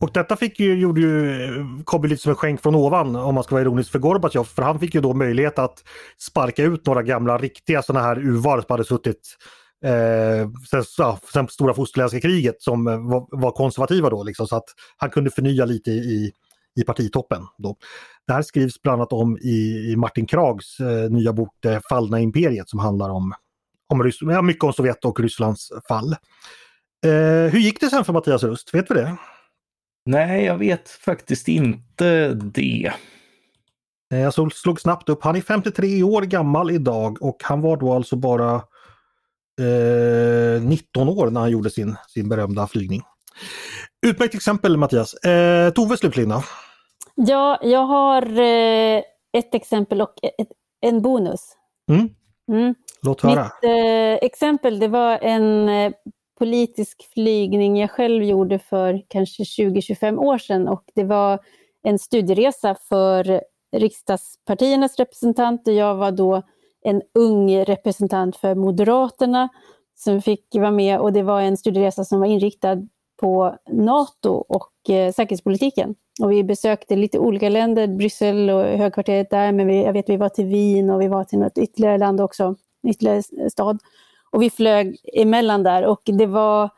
[0.00, 1.48] Och detta fick ju, gjorde ju,
[1.84, 4.44] kom ju lite som en skänk från ovan om man ska vara ironisk för Gorbatjov.
[4.44, 5.84] För han fick ju då möjlighet att
[6.18, 9.36] sparka ut några gamla riktiga sådana här uvar som hade suttit
[9.84, 14.22] eh, sen, ja, sen stora fosterländska kriget som var, var, konservativa då.
[14.22, 16.32] Liksom, så att han kunde förnya lite i,
[16.80, 17.46] i partitoppen.
[17.58, 17.76] Då.
[18.26, 22.20] Det här skrivs bland annat om i, i Martin Krags eh, nya bok Det fallna
[22.20, 23.34] imperiet som handlar om,
[23.88, 26.12] om Rys ja, mycket om Sovjet och Rysslands fall.
[27.06, 28.74] Eh, hur gick det sen för Mattias Rust?
[28.74, 29.16] Vet vi det?
[30.06, 32.92] Nej, jag vet faktiskt inte det.
[34.12, 37.92] Eh, jag slog snabbt upp, han är 53 år gammal idag och han var då
[37.92, 38.62] alltså bara
[39.58, 43.02] eh, 19 år när han gjorde sin, sin berömda flygning.
[44.06, 45.14] Utmärkt exempel Mattias.
[45.14, 46.42] Eh, Tove slutligen då?
[47.14, 49.02] Ja, jag har eh,
[49.32, 50.48] ett exempel och ett,
[50.80, 51.40] en bonus.
[51.90, 52.08] Mm.
[52.52, 52.74] Mm.
[53.02, 53.42] Låt höra.
[53.42, 55.92] Mitt eh, exempel det var en eh,
[56.38, 61.38] politisk flygning jag själv gjorde för kanske 20-25 år sedan och det var
[61.82, 63.40] en studieresa för
[63.76, 65.72] riksdagspartiernas representanter.
[65.72, 66.42] Jag var då
[66.84, 69.48] en ung representant för Moderaterna
[69.94, 72.76] som fick vara med och det var en studieresa som var inriktad
[73.20, 75.94] på NATO och eh, säkerhetspolitiken.
[76.22, 80.16] Och vi besökte lite olika länder, Bryssel och högkvarteret där, men vi, jag vet vi
[80.16, 82.54] var till Wien och vi var till något ytterligare land också,
[82.88, 83.78] ytterligare stad.
[84.30, 86.70] Och vi flög emellan där och det var,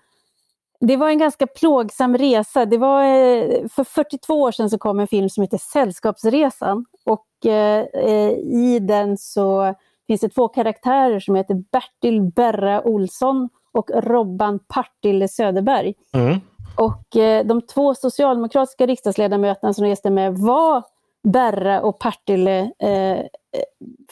[0.80, 2.66] det var en ganska plågsam resa.
[2.66, 7.46] Det var, eh, för 42 år sedan så kom en film som heter Sällskapsresan och
[7.46, 9.74] eh, eh, i den så
[10.11, 15.95] finns det två karaktärer som heter Bertil Berra Olsson och Robban Partille Söderberg.
[16.13, 16.41] Mm.
[16.77, 20.85] Och eh, de två socialdemokratiska riksdagsledamöterna som reste med var
[21.23, 23.19] Berra och Partille eh,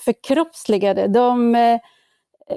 [0.04, 1.06] förkroppsligade.
[1.06, 1.80] De eh,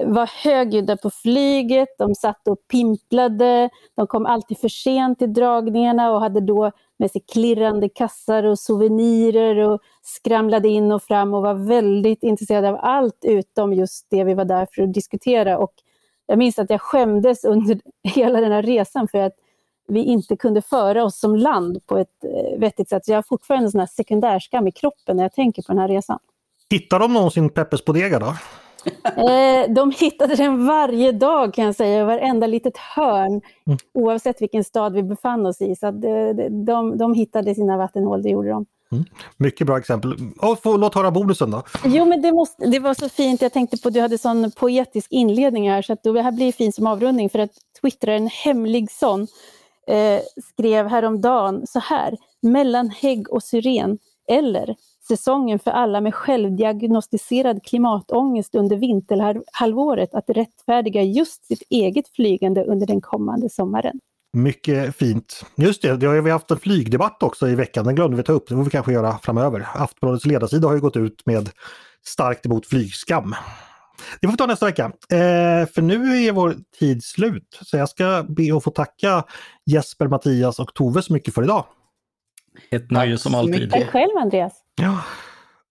[0.04, 6.12] var högljudda på flyget, de satt och pimplade, de kom alltid för sent till dragningarna
[6.12, 11.42] och hade då med sig klirrande kassar och souvenirer och skramlade in och fram och
[11.42, 15.58] var väldigt intresserade av allt utom just det vi var där för att diskutera.
[15.58, 15.72] Och
[16.26, 17.80] jag minns att jag skämdes under
[18.14, 19.34] hela den här resan för att
[19.88, 23.04] vi inte kunde föra oss som land på ett eh, vettigt sätt.
[23.04, 25.78] Så jag har fortfarande en sån här sekundärskam i kroppen när jag tänker på den
[25.78, 26.18] här resan.
[26.70, 28.34] Hittar de någonsin Peppes Bodega då?
[29.16, 33.78] Eh, de hittade den varje dag kan jag säga, varenda litet hörn, mm.
[33.94, 35.76] oavsett vilken stad vi befann oss i.
[35.76, 36.32] Så de,
[36.64, 38.66] de, de hittade sina vattenhål, det gjorde de.
[38.92, 39.04] Mm.
[39.36, 40.14] Mycket bra exempel.
[40.38, 41.62] Och låt höra bonusen då.
[41.84, 43.42] Jo, men det, måste, det var så fint.
[43.42, 46.74] Jag tänkte på du hade sån poetisk inledning här, så att det här blir fint
[46.74, 49.26] som avrundning för att twittraren Hemlig sån
[49.86, 50.20] eh,
[50.52, 52.16] skrev häromdagen så här.
[52.42, 54.76] Mellan hägg och syren, eller
[55.08, 62.86] säsongen för alla med självdiagnostiserad klimatångest under vinterhalvåret att rättfärdiga just sitt eget flygande under
[62.86, 64.00] den kommande sommaren.
[64.32, 65.46] Mycket fint.
[65.54, 68.32] Just det, det har vi haft en flygdebatt också i veckan, den glömde vi ta
[68.32, 69.66] upp, det får vi kanske göra framöver.
[69.74, 71.50] Aftonbladets ledarsida har ju gått ut med
[72.04, 73.34] starkt emot flygskam.
[74.20, 74.84] Det får vi ta nästa vecka.
[74.84, 77.58] Eh, för nu är vår tid slut.
[77.62, 79.24] Så jag ska be att få tacka
[79.66, 81.64] Jesper, Mattias och Tove så mycket för idag.
[82.70, 83.70] Ett nöje som alltid.
[83.70, 84.61] Tack själv Andreas.
[84.80, 84.98] Ja.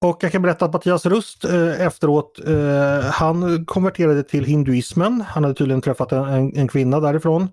[0.02, 5.22] Och jag kan berätta att Mattias Rust eh, efteråt, eh, han konverterade till hinduismen.
[5.22, 7.49] Han hade tydligen träffat en, en kvinna därifrån.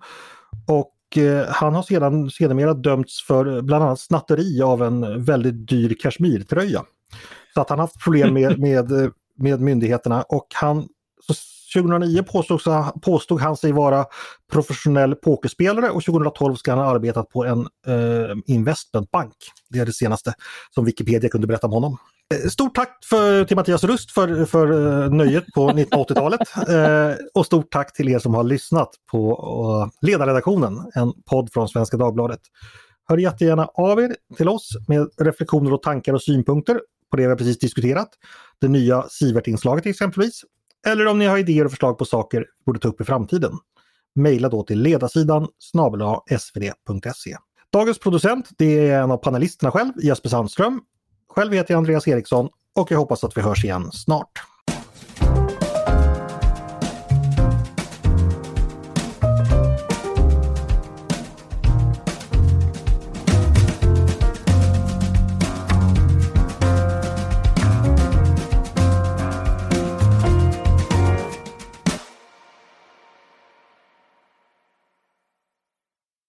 [0.66, 5.96] Och eh, han har sedan sedermera dömts för bland annat snatteri av en väldigt dyr
[6.00, 6.84] kashmirtröja.
[7.54, 10.88] Så att han haft problem med, med, med myndigheterna och han
[11.74, 12.60] 2009 påstod,
[13.02, 14.04] påstod han sig vara
[14.52, 19.34] professionell pokerspelare och 2012 ska han ha arbetat på en eh, investmentbank.
[19.70, 20.34] Det är det senaste
[20.74, 21.98] som Wikipedia kunde berätta om honom.
[22.34, 26.40] Eh, stort tack för, till Mattias Rust för, för eh, nöjet på 1980-talet.
[26.68, 31.68] Eh, och stort tack till er som har lyssnat på eh, Ledarredaktionen, en podd från
[31.68, 32.40] Svenska Dagbladet.
[33.08, 37.28] Hör jättegärna av er till oss med reflektioner och tankar och synpunkter på det vi
[37.28, 38.08] har precis diskuterat.
[38.60, 40.42] Det nya Sivert-inslaget exempelvis.
[40.86, 43.52] Eller om ni har idéer och förslag på saker vi borde ta upp i framtiden.
[44.14, 46.00] Mejla då till ledarsidan snabel
[46.38, 47.36] svd.se.
[47.72, 50.80] Dagens producent det är en av panelisterna själv, Jesper Sandström.
[51.28, 54.32] Själv heter jag Andreas Eriksson och jag hoppas att vi hörs igen snart.